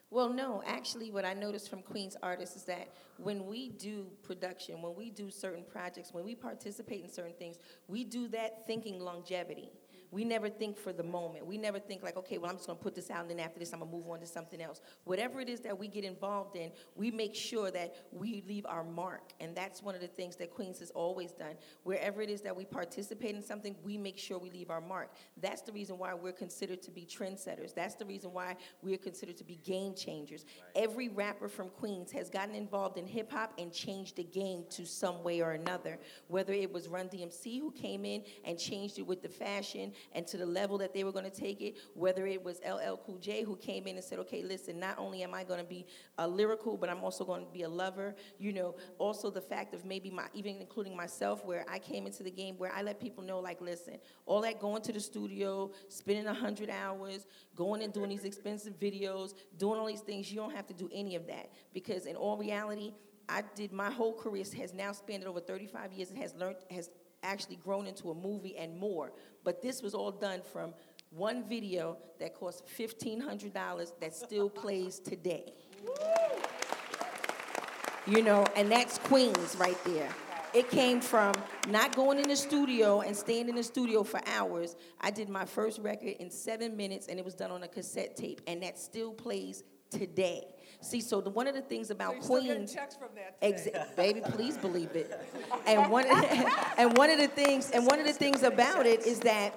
[0.09, 4.79] Well, no, actually, what I noticed from Queens artists is that when we do production,
[4.81, 8.99] when we do certain projects, when we participate in certain things, we do that thinking
[8.99, 9.71] longevity.
[10.13, 11.43] We never think for the moment.
[11.47, 13.57] We never think like, okay, well, I'm just gonna put this out, and then after
[13.57, 14.79] this, I'm gonna move on to something else.
[15.05, 18.83] Whatever it is that we get involved in, we make sure that we leave our
[18.83, 21.55] mark, and that's one of the things that Queens has always done.
[21.81, 25.15] Wherever it is that we participate in something, we make sure we leave our mark.
[25.41, 27.73] That's the reason why we're considered to be trendsetters.
[27.73, 30.45] That's the reason why we're considered to be game changers.
[30.75, 34.85] Every rapper from Queens has gotten involved in hip hop and changed the game to
[34.85, 35.97] some way or another.
[36.27, 40.27] Whether it was Run DMC who came in and changed it with the fashion and
[40.27, 43.17] to the level that they were going to take it, whether it was LL Cool
[43.19, 45.85] J who came in and said, okay, listen, not only am I going to be
[46.17, 48.15] a lyrical, but I'm also going to be a lover.
[48.37, 52.23] You know, also the fact of maybe my, even including myself, where I came into
[52.23, 55.71] the game where I let people know, like, listen, all that going to the studio,
[55.89, 60.55] spending 100 hours, going and doing these expensive videos, doing all these things, you don't
[60.55, 61.51] have to do any of that.
[61.73, 62.93] Because in all reality,
[63.29, 66.89] I did my whole career has now spanned over 35 years and has learned has
[67.23, 69.11] actually grown into a movie and more.
[69.43, 70.73] But this was all done from
[71.09, 75.53] one video that cost $1,500 that still plays today.
[78.05, 80.09] You know, and that's Queens right there.
[80.53, 81.33] It came from
[81.69, 84.75] not going in the studio and staying in the studio for hours.
[85.01, 88.15] I did my first record in seven minutes and it was done on a cassette
[88.15, 90.52] tape, and that still plays today.
[90.83, 92.73] See, so the, one of the things So about still Queens.
[92.73, 93.41] checks from that.
[93.41, 95.19] Exa- baby, please believe it.
[95.65, 96.05] And one,
[96.77, 99.53] and one of the things, and one of the things about it is that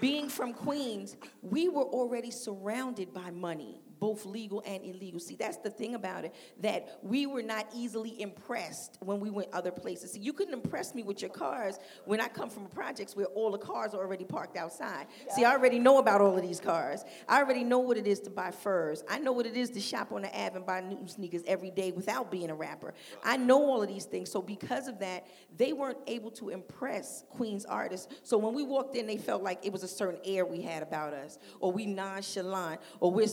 [0.00, 5.18] being from Queens, we were already surrounded by money, both legal and illegal.
[5.18, 9.48] See, that's the thing about it, that we were not easily impressed when we went
[9.54, 10.12] other places.
[10.12, 13.50] See, you couldn't impress me with your cars when I come from projects where all
[13.50, 15.06] the cars are already parked outside.
[15.34, 17.02] See, I already know about all of these cars.
[17.26, 19.02] I already know what it is to buy furs.
[19.08, 21.70] I know what it is to shop on the Ave and buy new sneakers every
[21.70, 22.92] day without being a rapper.
[23.24, 24.30] I know all of these things.
[24.30, 28.08] So because of that, they weren't able to impress Queens artists.
[28.22, 30.82] So when we walked in, they felt like it was a certain air we had
[30.82, 33.28] about us, or we nonchalant, or we're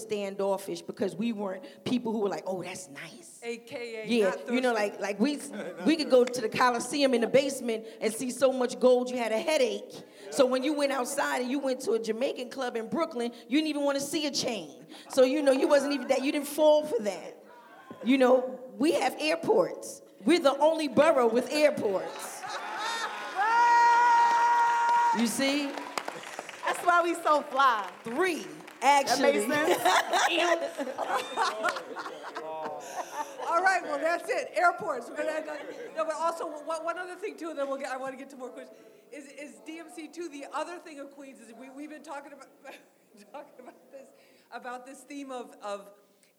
[0.61, 3.39] standoffish because we weren't people who were like, oh, that's nice.
[3.43, 5.39] AKA Yeah, not you know, like like we
[5.85, 9.17] we could go to the Coliseum in the basement and see so much gold you
[9.17, 10.03] had a headache.
[10.29, 13.57] So when you went outside and you went to a Jamaican club in Brooklyn, you
[13.57, 14.85] didn't even want to see a chain.
[15.09, 17.37] So you know you wasn't even that you didn't fall for that.
[18.03, 20.01] You know, we have airports.
[20.23, 22.41] We're the only borough with airports.
[25.17, 25.69] You see?
[26.65, 27.85] That's why we so fly.
[28.03, 29.39] Three, That actually.
[33.49, 34.51] All right, well, that's it.
[34.55, 35.09] Airports.
[35.09, 35.55] We're gonna go.
[35.95, 37.89] No, but also one, one other thing too, and then we'll get.
[37.89, 38.77] I want to get to more questions.
[39.11, 40.29] Is is DMC too?
[40.29, 42.47] The other thing of Queens is we we've been talking about
[43.33, 44.07] talking about this
[44.53, 45.89] about this theme of of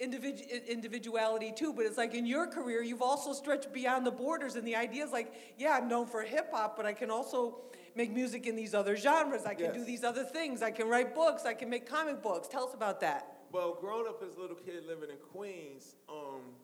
[0.01, 1.73] individu- individuality too.
[1.73, 5.05] But it's like in your career, you've also stretched beyond the borders, and the idea
[5.05, 7.59] is like, yeah, I'm known for hip hop, but I can also
[7.95, 9.45] make music in these other genres.
[9.45, 9.75] I can Yes.
[9.75, 10.63] do these other things.
[10.63, 11.45] I can write books.
[11.45, 12.49] I can make comic books.
[12.49, 13.39] Tell us about that.
[13.53, 16.57] Well, growing up as a little kid living in Queens, um,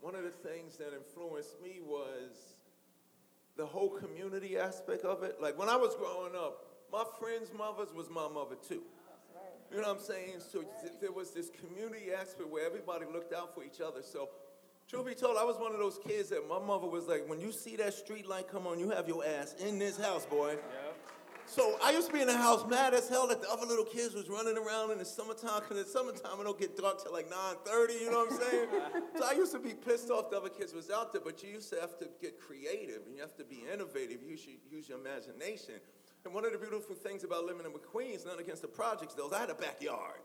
[0.00, 2.54] one of the things that influenced me was
[3.56, 5.40] the whole community aspect of it.
[5.40, 8.82] Like when I was growing up, my friends' mothers was my mother too.
[9.70, 10.40] You know what I'm saying?
[10.40, 14.00] So th- there was this community aspect where everybody looked out for each other.
[14.02, 14.30] So,
[14.88, 17.40] truth be told, I was one of those kids that my mother was like, when
[17.40, 20.52] you see that street light come on, you have your ass in this house, boy.
[20.52, 20.88] Yeah.
[21.44, 23.84] So I used to be in the house mad as hell that the other little
[23.84, 27.02] kids was running around in the summertime, because in the summertime it don't get dark
[27.02, 28.68] till like 9.30, you know what I'm saying?
[29.18, 31.50] so I used to be pissed off the other kids was out there, but you
[31.50, 34.18] used to have to get creative and you have to be innovative.
[34.22, 35.74] You should use your imagination.
[36.24, 39.28] And one of the beautiful things about living in Queens, not against the projects, though,
[39.28, 40.20] is I had a backyard.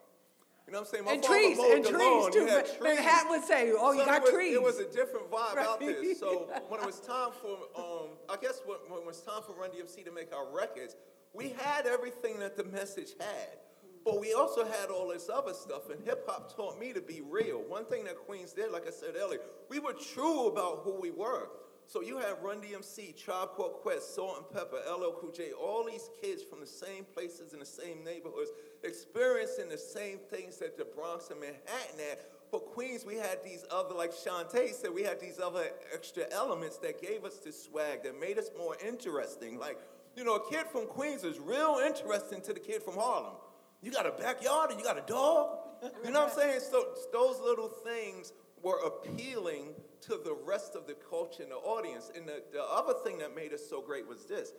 [0.65, 1.05] You know what I'm saying?
[1.05, 2.31] My and trees, and the trees lawn.
[2.31, 2.45] too.
[2.45, 2.81] Had trees.
[2.81, 5.79] Manhattan would say, "Oh, you got it was, trees." It was a different vibe out
[5.79, 6.15] there.
[6.15, 9.53] So when it was time for, um, I guess when, when it was time for
[9.53, 10.95] Run DMC to make our records,
[11.33, 13.57] we had everything that the message had.
[14.05, 17.21] But we also had all this other stuff, and hip hop taught me to be
[17.21, 17.59] real.
[17.59, 21.11] One thing that Queens did, like I said earlier, we were true about who we
[21.11, 21.47] were.
[21.87, 26.41] So you have Run DMC, Tribe Called Quest, Salt-N-Pepa, LL Cool J, all these kids
[26.43, 28.51] from the same places in the same neighborhoods,
[28.83, 32.19] experiencing the same things that the Bronx and Manhattan had,
[32.49, 36.77] for Queens, we had these other, like Shante said, we had these other extra elements
[36.77, 39.57] that gave us this swag that made us more interesting.
[39.57, 39.79] Like,
[40.15, 43.33] you know, a kid from Queens is real interesting to the kid from Harlem.
[43.81, 45.57] You got a backyard and you got a dog.
[46.05, 46.59] You know what I'm saying?
[46.71, 52.11] So those little things were appealing to the rest of the culture and the audience.
[52.15, 54.53] And the, the other thing that made us so great was this.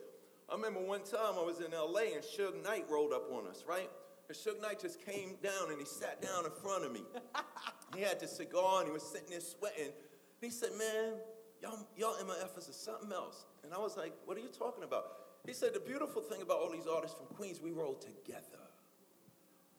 [0.49, 3.63] I remember one time I was in LA and Suge Knight rolled up on us,
[3.67, 3.89] right?
[4.27, 7.01] And Suge Knight just came down and he sat down in front of me.
[7.95, 9.85] he had the cigar and he was sitting there sweating.
[9.85, 9.93] And
[10.41, 11.13] he said, Man,
[11.61, 13.45] y'all, y'all MFers are something else.
[13.63, 15.05] And I was like, What are you talking about?
[15.45, 18.65] He said, The beautiful thing about all these artists from Queens, we roll together.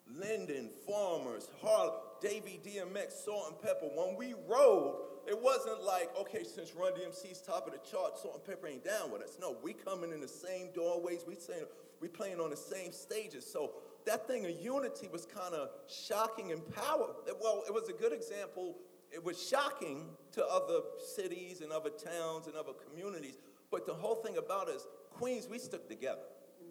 [0.08, 3.96] Linden, Farmers, Harlem, Davy DMX, Salt-N-Pepa.
[3.96, 4.94] When we rode,
[5.26, 9.22] it wasn't like, okay, since Run DMC's top of the chart, Salt-N-Pepa ain't down with
[9.22, 9.36] us.
[9.40, 11.24] No, we coming in the same doorways.
[11.26, 11.64] We saying
[12.00, 13.44] we playing on the same stages.
[13.50, 13.72] So
[14.06, 17.14] that thing of unity was kind of shocking and power.
[17.40, 18.76] Well, it was a good example.
[19.12, 20.80] It was shocking to other
[21.14, 23.38] cities and other towns and other communities.
[23.70, 26.22] But the whole thing about us, Queens, we stuck together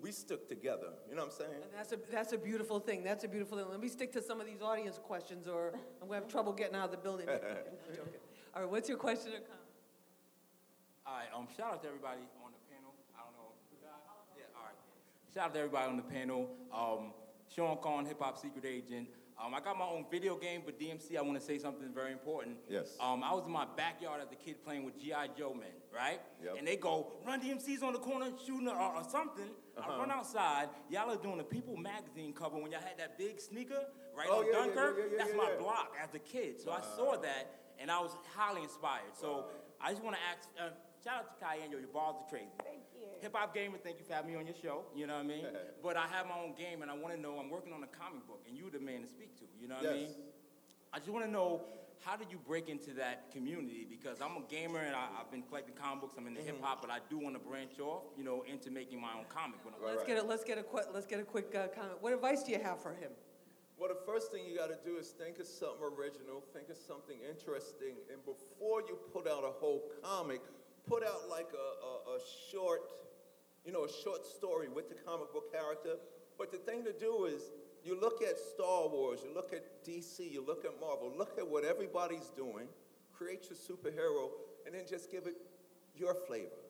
[0.06, 0.93] we stuck together.
[1.10, 1.63] You know what I'm saying?
[1.63, 3.04] And that's a, that's a beautiful thing.
[3.04, 3.65] That's a beautiful thing.
[3.67, 6.54] Let me stick to some of these audience questions, or I'm going to have trouble
[6.54, 7.26] getting out of the building.
[7.89, 8.21] Joking.
[8.54, 9.65] All right, what's your question or comment?
[11.08, 12.93] All right, um, shout out to everybody on the panel.
[13.17, 13.55] I don't know.
[15.36, 15.50] Yeah, all right.
[15.50, 16.50] Shout out to everybody on the panel.
[16.74, 17.13] Um,
[17.54, 19.08] Sean Khan, hip hop secret agent.
[19.43, 22.13] Um, I got my own video game, but DMC, I want to say something very
[22.13, 22.56] important.
[22.69, 22.95] Yes.
[23.02, 25.28] Um, I was in my backyard as a kid playing with G.I.
[25.38, 26.21] Joe men, right?
[26.41, 26.56] Yep.
[26.58, 29.50] And they go, Run DMC's on the corner shooting or, or something.
[29.78, 29.91] Uh-huh.
[29.91, 30.69] I run outside.
[30.89, 33.84] Y'all are doing a People magazine cover when y'all had that big sneaker
[34.17, 34.95] right Oh, on yeah, yeah, Dunkirk.
[35.00, 36.62] yeah, yeah, That's my block as a kid.
[36.62, 39.12] So I saw that, and I was highly inspired.
[39.19, 39.48] So
[39.82, 42.48] I just want to ask, uh, shout out to Cayenne, yo, your bars are crazy.
[43.15, 43.30] Thank you.
[43.30, 44.84] Hip Hop Gamer, thank you for having me on your show.
[44.95, 45.45] You know what I mean?
[45.84, 47.38] but I have my own game, and I want to know.
[47.39, 49.45] I'm working on a comic book, and you're the man to speak to.
[49.60, 50.10] You know what I Yes.
[50.10, 50.15] mean?
[50.93, 51.62] I just want to know
[52.04, 53.86] how did you break into that community?
[53.89, 56.15] Because I'm a gamer, and I, I've been collecting comic books.
[56.17, 59.01] I'm into hip hop, but I do want to branch off, you know, into making
[59.01, 59.63] my own comic.
[59.63, 61.97] When I'm Let's get a let's get a quick let's get a quick uh, comment.
[62.01, 63.12] What advice do you have for him?
[63.78, 66.78] Well, the first thing you got to do is think of something original, think of
[66.78, 70.39] something interesting, and before you put out a whole comic,
[70.88, 72.82] put out like a, a, a short,
[73.65, 75.97] you know, a short story with the comic book character.
[76.38, 77.41] But the thing to do is
[77.84, 81.47] you look at Star Wars, you look at DC, you look at Marvel, look at
[81.47, 82.67] what everybody's doing,
[83.13, 84.30] create your superhero,
[84.65, 85.36] and then just give it
[85.95, 86.62] your flavor.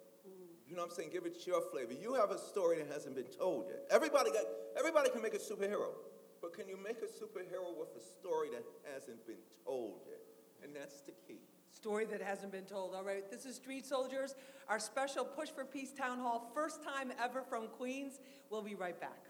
[0.67, 1.09] You know what I'm saying?
[1.13, 1.93] Give it your flavor.
[1.93, 3.85] You have a story that hasn't been told yet.
[3.91, 4.45] Everybody got
[4.77, 5.93] everybody can make a superhero.
[6.41, 10.21] But can you make a superhero with a story that hasn't been told yet?
[10.63, 11.41] And that's the key.
[11.85, 12.95] Story that hasn't been told.
[12.95, 14.33] All right, this is Street Soldiers,
[14.67, 18.17] our special Push for Peace Town Hall, first time ever from Queens.
[18.49, 19.21] We'll be right back.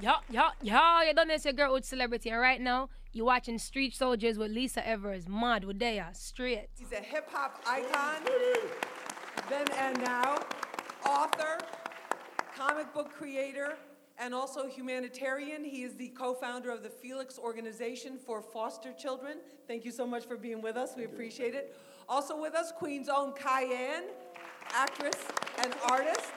[0.00, 1.04] Yeah, yeah, yeah.
[1.04, 4.50] You done this, your girl with celebrity, and right now you're watching Street Soldiers with
[4.50, 5.28] Lisa Evers.
[5.28, 6.70] Mad they straight.
[6.76, 8.24] He's a hip hop icon,
[9.48, 10.36] then and now,
[11.06, 11.58] author,
[12.56, 13.76] comic book creator,
[14.22, 15.64] and also humanitarian.
[15.64, 19.38] He is the co founder of the Felix Organization for Foster Children.
[19.66, 20.92] Thank you so much for being with us.
[20.96, 21.76] We appreciate it.
[22.08, 24.04] Also with us, Queen's own Cayenne,
[24.72, 25.16] actress
[25.58, 26.30] and artist.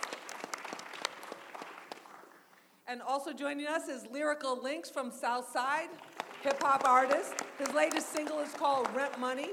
[2.88, 5.90] And also joining us is Lyrical Links from Southside,
[6.42, 7.36] hip hop artist.
[7.60, 9.50] His latest single is called Rent Money,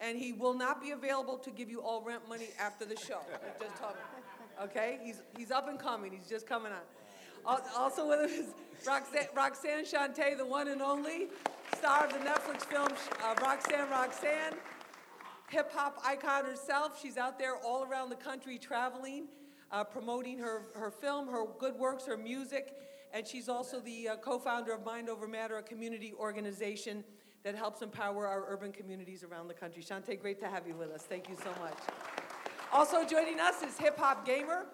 [0.00, 3.20] and he will not be available to give you all rent money after the show.
[3.60, 3.88] Just him.
[4.64, 4.98] Okay?
[5.04, 6.80] He's, he's up and coming, he's just coming on.
[7.46, 8.46] Al- Also with us
[8.86, 11.28] Roxanne, Roxanne Shante, the one and only
[11.76, 12.88] star of the Netflix film
[13.24, 14.54] uh, Roxanne Roxanne
[15.48, 16.98] hip hop icon herself.
[17.00, 19.26] She's out there all around the country traveling,
[19.70, 22.74] uh, promoting her, her film, her good works, her music.
[23.12, 27.04] And she's also the uh, co founder of Mind Over Matter, a community organization
[27.44, 29.82] that helps empower our urban communities around the country.
[29.82, 31.02] Shante, great to have you with us.
[31.02, 31.76] Thank you so much.
[32.72, 34.64] Also joining us is Hip Hop Gamer.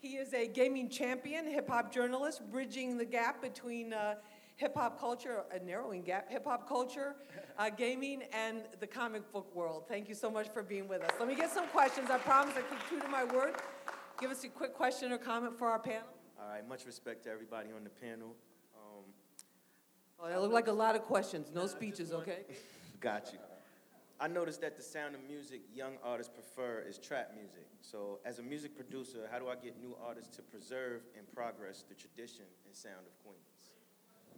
[0.00, 4.14] He is a gaming champion, hip hop journalist, bridging the gap between uh,
[4.56, 7.16] hip hop culture, a narrowing gap, hip hop culture,
[7.58, 9.84] uh, gaming, and the comic book world.
[9.88, 11.10] Thank you so much for being with us.
[11.18, 12.10] Let me get some questions.
[12.10, 13.56] I promise I keep true to my word.
[14.20, 16.08] Give us a quick question or comment for our panel.
[16.40, 18.36] All right, much respect to everybody on the panel.
[18.76, 19.04] Um,
[20.20, 21.50] Oh, that look like a lot of questions.
[21.54, 22.40] No speeches, okay?
[23.00, 23.38] got you.
[24.20, 27.66] I noticed that the sound of music young artists prefer is trap music.
[27.80, 31.84] So, as a music producer, how do I get new artists to preserve and progress
[31.88, 33.70] the tradition and sound of Queens?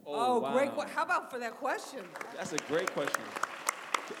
[0.05, 0.71] Oh, great.
[0.75, 0.83] wow.
[0.83, 2.01] que- How about for that question?
[2.35, 3.23] That's a great question.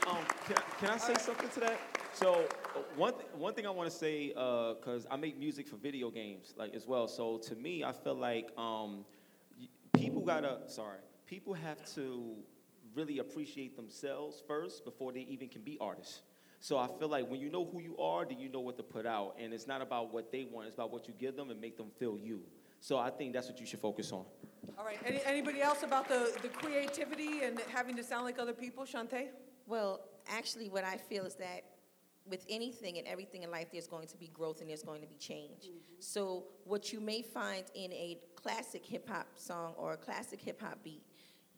[0.07, 1.79] Um, can, I, can I say something to that?
[2.13, 5.75] So uh, one th- one thing I want to say because I make music for
[5.77, 7.07] video games like as well.
[7.07, 9.05] So to me, I feel like um,
[9.93, 10.99] people gotta sorry
[11.31, 12.35] people have to
[12.95, 16.21] really appreciate themselves first before they even can be artists.
[16.59, 18.83] So I feel like when you know who you are, then you know what to
[18.83, 19.35] put out.
[19.39, 21.75] And it's not about what they want, it's about what you give them and make
[21.75, 22.41] them feel you.
[22.79, 24.25] So I think that's what you should focus on.
[24.77, 28.53] All right, Any, anybody else about the, the creativity and having to sound like other
[28.53, 28.85] people?
[28.85, 29.29] Shante?
[29.65, 31.61] Well, actually, what I feel is that
[32.25, 35.07] with anything and everything in life, there's going to be growth and there's going to
[35.07, 35.65] be change.
[35.65, 35.77] Mm-hmm.
[35.99, 40.61] So, what you may find in a classic hip hop song or a classic hip
[40.61, 41.03] hop beat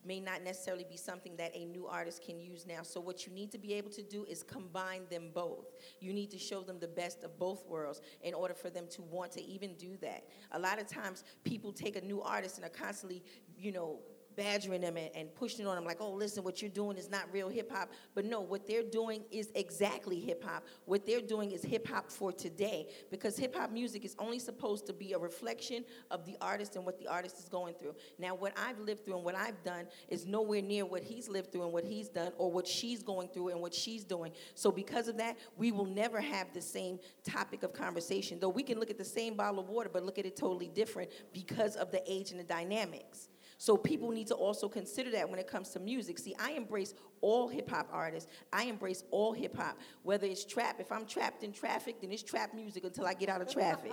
[0.06, 2.82] may not necessarily be something that a new artist can use now.
[2.84, 5.66] So, what you need to be able to do is combine them both.
[6.00, 9.02] You need to show them the best of both worlds in order for them to
[9.02, 10.24] want to even do that.
[10.52, 13.24] A lot of times, people take a new artist and are constantly,
[13.58, 14.00] you know,
[14.36, 17.24] badgering them and, and pushing on them like, oh, listen, what you're doing is not
[17.32, 17.92] real hip hop.
[18.16, 20.66] But no, what they're doing is exactly hip hop.
[20.86, 24.86] What they're doing is hip hop for today because hip hop music is only supposed
[24.88, 27.96] to be a reflection of the artist and what the artist is going through.
[28.20, 31.52] Now, what I've lived through and what I've done is nowhere near what he's lived
[31.52, 34.32] through and what he's done or what she's going through and what she's doing.
[34.56, 38.40] So, because of that, we will never have the same topic of conversation.
[38.40, 40.68] Though we can look at the same bottle of water, but look at it totally
[40.68, 43.30] different because of the age and the dynamics.
[43.58, 46.20] So people need to also consider that when it comes to music.
[46.20, 48.30] See, I embrace all hip hop artists.
[48.52, 50.80] I embrace all hip hop, whether it's trap.
[50.80, 53.92] If I'm trapped in traffic, then it's trap music until I get out of traffic.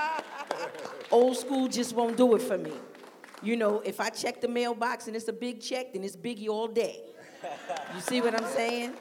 [1.10, 2.72] Old school just won't do it for me.
[3.42, 6.48] You know, if I check the mailbox and it's a big check, then it's Biggie
[6.48, 7.02] all day.
[7.94, 8.94] You see what I'm saying?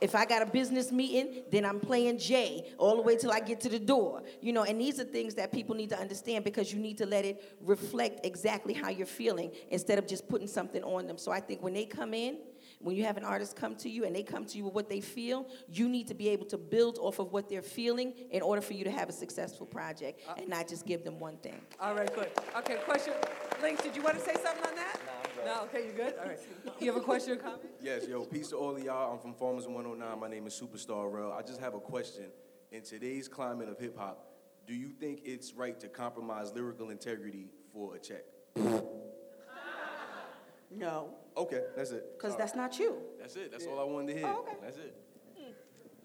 [0.00, 3.40] If I got a business meeting, then I'm playing J all the way till I
[3.40, 4.22] get to the door.
[4.40, 7.06] You know, and these are things that people need to understand because you need to
[7.06, 11.18] let it reflect exactly how you're feeling instead of just putting something on them.
[11.18, 12.38] So I think when they come in,
[12.80, 14.88] when you have an artist come to you and they come to you with what
[14.88, 18.42] they feel, you need to be able to build off of what they're feeling in
[18.42, 21.36] order for you to have a successful project uh, and not just give them one
[21.38, 21.60] thing.
[21.80, 22.30] All right, good.
[22.58, 23.14] Okay, question.
[23.62, 25.00] Link, did you want to say something on that?
[25.44, 26.14] No, okay, you good?
[26.20, 26.38] All right.
[26.80, 27.62] You have a question or comment?
[27.80, 29.12] Yes, yo, peace to all of y'all.
[29.12, 30.18] I'm from Farmers 109.
[30.18, 31.32] My name is Superstar Rel.
[31.32, 32.24] I just have a question.
[32.72, 34.26] In today's climate of hip hop,
[34.66, 38.24] do you think it's right to compromise lyrical integrity for a check?
[40.76, 42.16] No, Okay, that's it.
[42.16, 42.96] because that's not you.
[43.18, 43.50] That's it.
[43.50, 44.28] That's all I wanted to hear.
[44.28, 44.56] Oh, okay.
[44.62, 44.94] That's it.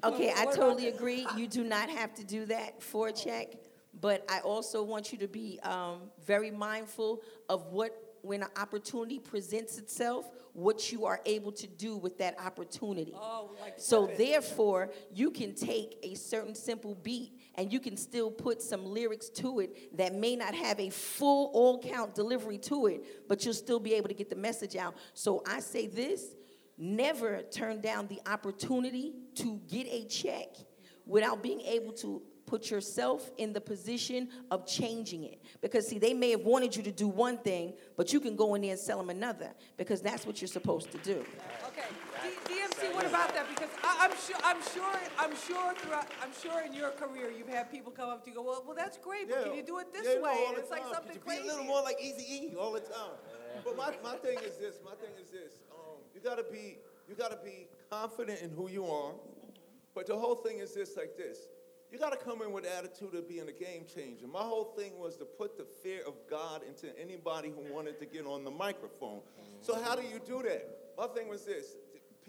[0.03, 1.27] Okay, I totally agree.
[1.37, 3.53] You do not have to do that for a check,
[3.99, 7.91] but I also want you to be um, very mindful of what,
[8.23, 13.13] when an opportunity presents itself, what you are able to do with that opportunity.
[13.15, 18.31] Oh, like So therefore, you can take a certain simple beat and you can still
[18.31, 22.87] put some lyrics to it that may not have a full all count delivery to
[22.87, 24.95] it, but you'll still be able to get the message out.
[25.13, 26.35] So I say this,
[26.77, 30.47] never turn down the opportunity to get a check
[31.05, 35.41] without being able to put yourself in the position of changing it.
[35.61, 38.55] Because, see, they may have wanted you to do one thing, but you can go
[38.55, 41.23] in there and sell them another because that's what you're supposed to do.
[41.67, 41.87] Okay,
[42.81, 43.47] DMC, what about that?
[43.49, 47.49] Because I, I'm sure, I'm sure, I'm sure throughout, I'm sure in your career you've
[47.49, 49.79] had people come up to you go, well, well, that's great, but can you do
[49.79, 50.45] it this Yeah, way?
[50.53, 51.43] the it's like something crazy.
[51.43, 53.17] Be a little more like Easy E all the time.
[53.63, 54.79] But my, my thing is this.
[54.83, 55.61] My thing is this.
[55.71, 56.77] Um, you gotta be
[57.07, 59.13] you gotta be confident in who you are.
[59.93, 61.37] But the whole thing is this like this.
[61.91, 64.25] You gotta come in with attitude of being a game changer.
[64.25, 68.05] My whole thing was to put the fear of God into anybody who wanted to
[68.05, 69.19] get on the microphone.
[69.59, 70.65] So how do you do that?
[70.97, 71.75] My thing was this.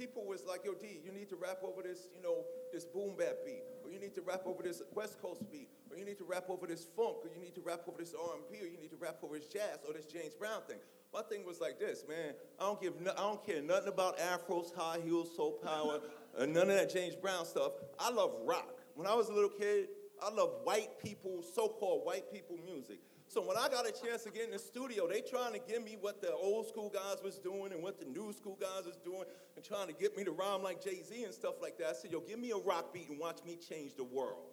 [0.03, 3.15] People was like, yo, D, you need to rap over this, you know, this boom
[3.17, 6.19] bap beat, or you need to rap over this West Coast beat, or you need
[6.19, 8.79] to rap over this funk, or you need to rap over this R&B, or you
[8.81, 10.79] need to rap over this jazz, or this James Brown thing.
[11.15, 12.35] My thing was like this, man.
[12.59, 16.01] I don't give, no, I don't care nothing about afros, high heels, soul power,
[16.37, 17.71] or none of that James Brown stuff.
[18.01, 18.81] I love rock.
[18.97, 19.87] When I was a little kid,
[20.21, 22.99] I loved white people, so-called white people music.
[23.33, 25.83] So when I got a chance to get in the studio, they trying to give
[25.83, 29.01] me what the old school guys was doing and what the new school guys was
[29.01, 29.25] doing,
[29.57, 31.89] and trying to get me to rhyme like Jay Z and stuff like that.
[31.89, 34.53] I said, yo, give me a rock beat and watch me change the world.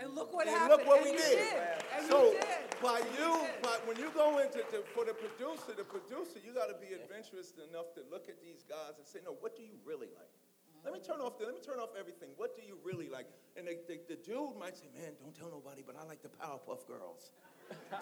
[0.00, 0.80] And look what and happened.
[0.80, 1.60] look what and we did.
[1.92, 2.80] And so you did.
[2.80, 6.72] by you, by, when you go into to, for the producer, the producer, you got
[6.72, 9.76] to be adventurous enough to look at these guys and say, no, what do you
[9.84, 10.32] really like?
[10.84, 11.36] Let me turn off.
[11.36, 12.30] The, let me turn off everything.
[12.36, 13.26] What do you really like?
[13.58, 16.30] And the, the, the dude might say, "Man, don't tell nobody, but I like the
[16.30, 17.34] Powerpuff Girls."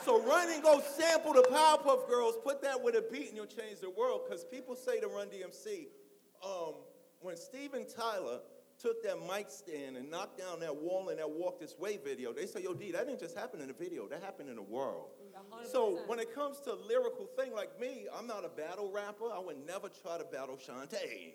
[0.04, 2.36] So run and go sample the Powerpuff Girls.
[2.42, 4.22] Put that with a beat, and you'll change the world.
[4.26, 5.88] Because people say to Run DMC,
[6.44, 6.74] um,
[7.20, 8.40] when Steven Tyler
[8.78, 12.32] took that mic stand and knocked down that wall in that Walk This Way video,
[12.32, 14.08] they say, "Yo, D, that didn't just happen in the video.
[14.08, 15.10] That happened in the world."
[15.70, 19.32] So when it comes to lyrical thing like me, I'm not a battle rapper.
[19.32, 21.32] I would never try to battle Shante.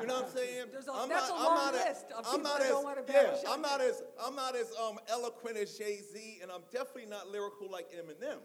[0.00, 0.66] You know what I'm saying?
[0.70, 2.64] There's a- I'm that's not, a I'm long not list of I'm people not that
[2.66, 5.78] as, don't wanna battle yeah, battle I'm not as I'm not as um, eloquent as
[5.78, 8.36] Jay Z, and I'm definitely not lyrical like Eminem.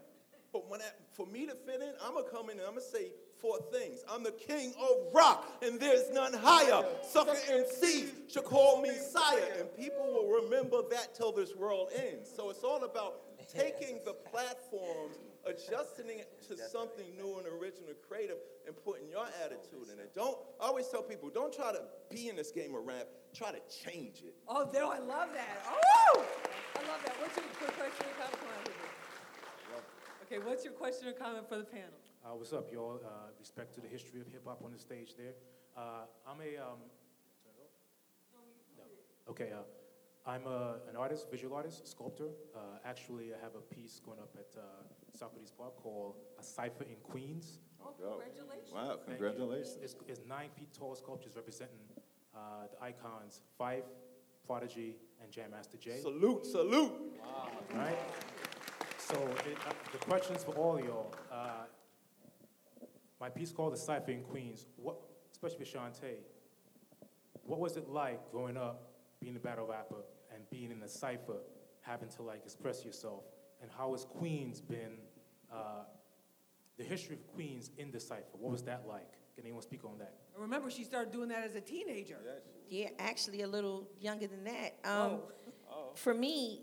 [0.54, 2.80] But when I, for me to fit in, I'm gonna come in and I'm gonna
[2.80, 3.98] say four things.
[4.10, 6.82] I'm the king of rock, and there's none higher.
[7.02, 12.30] Sucker MCs should call me sire, and people will remember that till this world ends.
[12.34, 18.36] So it's all about taking the platforms, adjusting it to something new and original, creative,
[18.66, 20.14] and putting your attitude in it.
[20.14, 23.08] Don't I always tell people, don't try to be in this game of rap.
[23.34, 24.34] Try to change it.
[24.46, 25.64] Oh, no, I love that.
[26.10, 26.24] Oh,
[26.74, 27.14] I love that.
[27.20, 28.40] What's your quick question or comment?
[28.40, 29.82] Come on,
[30.24, 31.92] Okay, what's your question or comment for the panel?
[32.24, 33.00] Uh, what's up, y'all?
[33.04, 35.34] Uh, respect to the history of hip hop on the stage there.
[35.76, 36.56] Uh, I'm a.
[36.60, 36.78] Um,
[38.76, 38.84] no.
[39.30, 39.62] Okay, uh,
[40.28, 42.28] I'm a, an artist, visual artist, sculptor.
[42.54, 44.62] Uh, actually, I have a piece going up at uh,
[45.16, 47.60] Socrates Park called A Cipher in Queens.
[47.82, 48.74] Oh, congratulations.
[48.74, 49.78] Wow, congratulations.
[49.82, 51.80] It's, it's nine feet tall sculptures representing
[52.36, 53.88] uh, the icons Phife,
[54.46, 55.98] Prodigy, and Jam Master Jay.
[56.02, 56.92] Salute, salute.
[57.24, 57.48] Wow.
[57.74, 57.98] Right?
[58.98, 59.14] So
[59.46, 61.14] it, uh, the questions for all of y'all.
[61.32, 61.64] Uh,
[63.18, 64.96] my piece called The Cipher in Queens, what,
[65.32, 66.16] especially for Shante,
[67.44, 70.04] what was it like growing up, being a battle rapper,
[70.38, 71.40] and being in the cipher,
[71.82, 73.24] having to like express yourself?
[73.60, 74.98] And how has Queens been,
[75.52, 75.84] uh,
[76.78, 78.38] the history of Queens in the cipher?
[78.38, 79.12] What was that like?
[79.34, 80.14] Can anyone speak on that?
[80.34, 82.18] And remember, she started doing that as a teenager.
[82.68, 84.76] Yeah, actually a little younger than that.
[84.84, 85.18] Um,
[85.94, 86.62] For me,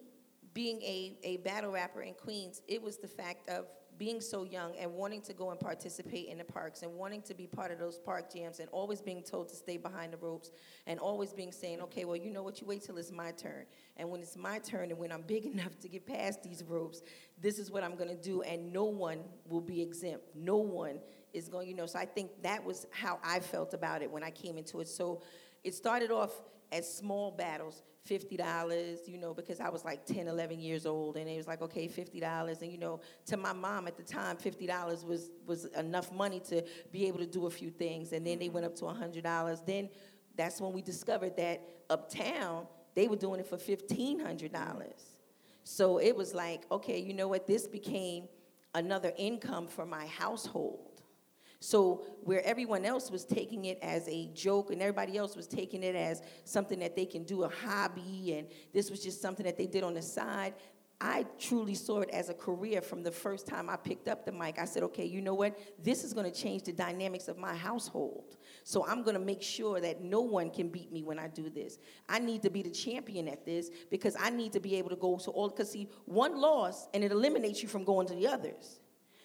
[0.53, 3.65] being a, a battle rapper in Queens, it was the fact of
[3.97, 7.33] being so young and wanting to go and participate in the parks and wanting to
[7.33, 10.51] be part of those park jams and always being told to stay behind the ropes
[10.87, 13.65] and always being saying, okay, well, you know what, you wait till it's my turn.
[13.97, 17.01] And when it's my turn and when I'm big enough to get past these ropes,
[17.41, 20.35] this is what I'm gonna do, and no one will be exempt.
[20.35, 20.99] No one
[21.33, 21.85] is going, you know.
[21.85, 24.87] So I think that was how I felt about it when I came into it.
[24.87, 25.21] So
[25.63, 26.31] it started off
[26.71, 31.27] as small battles, $50, you know, because I was like 10, 11 years old, and
[31.27, 32.61] it was like, okay, $50.
[32.61, 36.63] And, you know, to my mom at the time, $50 was, was enough money to
[36.91, 38.13] be able to do a few things.
[38.13, 39.65] And then they went up to $100.
[39.65, 39.89] Then
[40.35, 44.93] that's when we discovered that uptown, they were doing it for $1,500.
[45.63, 47.47] So it was like, okay, you know what?
[47.47, 48.27] This became
[48.75, 50.94] another income for my household.
[51.59, 55.83] So where everyone else was taking it as a joke and everybody else was taking
[55.83, 59.57] it as something that they can do a hobby and this was just something that
[59.57, 60.53] they did on the side,
[60.99, 64.31] I truly saw it as a career from the first time I picked up the
[64.31, 64.57] mic.
[64.59, 65.59] I said, okay, you know what?
[65.83, 68.37] This is going to change the dynamics of my household.
[68.63, 71.49] So I'm going to make sure that no one can beat me when I do
[71.49, 71.79] this.
[72.07, 74.95] I need to be the champion at this because I need to be able to
[74.95, 78.27] go to all, because see, one loss and it eliminates you from going to the
[78.27, 78.79] others.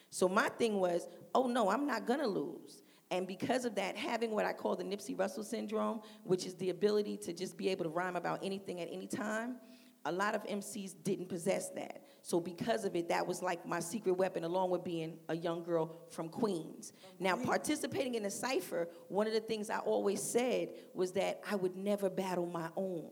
[0.09, 2.83] So my thing was, oh no, I'm not gonna lose.
[3.11, 6.69] And because of that, having what I call the Nipsey Russell syndrome, which is the
[6.69, 9.57] ability to just be able to rhyme about anything at any time,
[10.05, 12.03] a lot of MCs didn't possess that.
[12.23, 15.63] So because of it, that was like my secret weapon, along with being a young
[15.63, 16.93] girl from Queens.
[17.19, 21.55] Now, participating in a cipher, one of the things I always said was that I
[21.55, 23.11] would never battle my own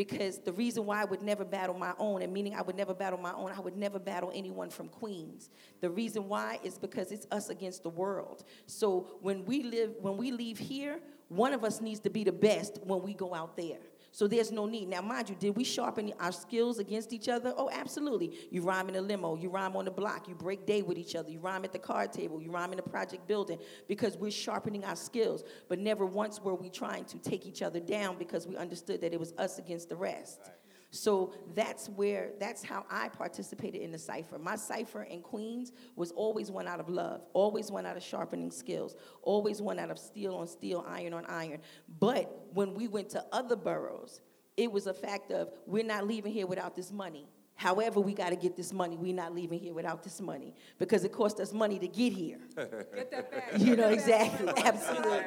[0.00, 2.94] because the reason why I would never battle my own, and meaning I would never
[2.94, 5.50] battle my own, I would never battle anyone from Queens.
[5.82, 8.44] The reason why is because it's us against the world.
[8.64, 12.32] So when we live, when we leave here, one of us needs to be the
[12.32, 13.76] best when we go out there.
[14.12, 14.88] So there's no need.
[14.88, 17.54] Now, mind you, did we sharpen our skills against each other?
[17.56, 18.32] Oh, absolutely.
[18.50, 21.14] You rhyme in a limo, you rhyme on the block, you break day with each
[21.14, 24.30] other, you rhyme at the card table, you rhyme in the project building because we're
[24.30, 25.44] sharpening our skills.
[25.68, 29.12] But never once were we trying to take each other down because we understood that
[29.12, 30.40] it was us against the rest.
[30.90, 34.38] So that's where, that's how I participated in the cipher.
[34.38, 38.50] My cipher in Queens was always one out of love, always one out of sharpening
[38.50, 41.60] skills, always one out of steel on steel, iron on iron.
[42.00, 44.20] But when we went to other boroughs,
[44.56, 47.28] it was a fact of we're not leaving here without this money.
[47.60, 48.96] However, we got to get this money.
[48.96, 52.38] We're not leaving here without this money because it cost us money to get here.
[52.56, 53.58] Get that back.
[53.58, 55.26] You know, exactly, absolutely.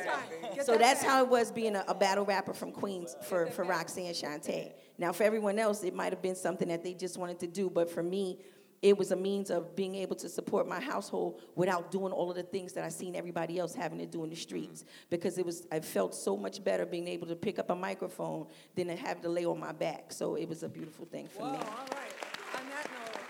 [0.63, 4.13] So that's how it was being a, a battle rapper from Queens for, for Roxanne
[4.13, 4.71] Shante.
[4.97, 7.69] Now, for everyone else, it might have been something that they just wanted to do,
[7.69, 8.39] but for me,
[8.83, 12.35] it was a means of being able to support my household without doing all of
[12.35, 14.81] the things that I seen everybody else having to do in the streets.
[14.81, 14.89] Mm-hmm.
[15.09, 18.47] Because it was, I felt so much better being able to pick up a microphone
[18.75, 20.11] than to have to lay on my back.
[20.11, 21.57] So it was a beautiful thing for Whoa, me.
[21.59, 22.13] all right.
[22.59, 23.23] On that note.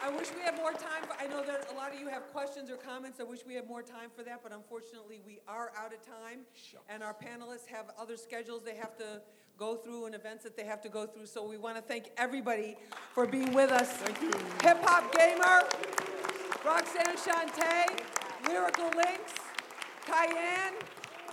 [0.00, 1.02] I wish we had more time.
[1.08, 3.18] For, I know that a lot of you have questions or comments.
[3.18, 6.40] I wish we had more time for that, but unfortunately, we are out of time.
[6.88, 9.22] And our panelists have other schedules they have to
[9.58, 11.26] go through and events that they have to go through.
[11.26, 12.76] So we want to thank everybody
[13.12, 13.88] for being with us.
[13.88, 14.30] Thank you.
[14.62, 15.62] Hip Hop Gamer,
[16.64, 19.34] Roxanne Shante, Lyrical Links,
[20.06, 20.74] Cayenne,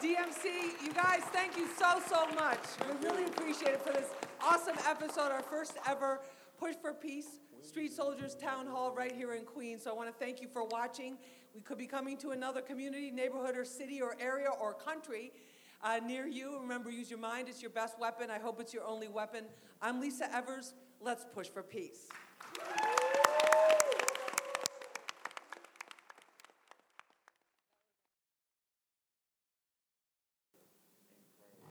[0.01, 0.83] DMC.
[0.83, 2.59] You guys, thank you so, so much.
[2.87, 4.09] We really appreciate it for this
[4.41, 6.21] awesome episode, our first ever
[6.59, 9.83] Push for Peace Street Soldiers Town Hall right here in Queens.
[9.83, 11.17] So I want to thank you for watching.
[11.55, 15.31] We could be coming to another community, neighborhood, or city, or area, or country
[15.83, 16.59] uh, near you.
[16.59, 17.47] Remember, use your mind.
[17.47, 18.29] It's your best weapon.
[18.29, 19.45] I hope it's your only weapon.
[19.81, 20.73] I'm Lisa Evers.
[20.99, 22.07] Let's push for peace.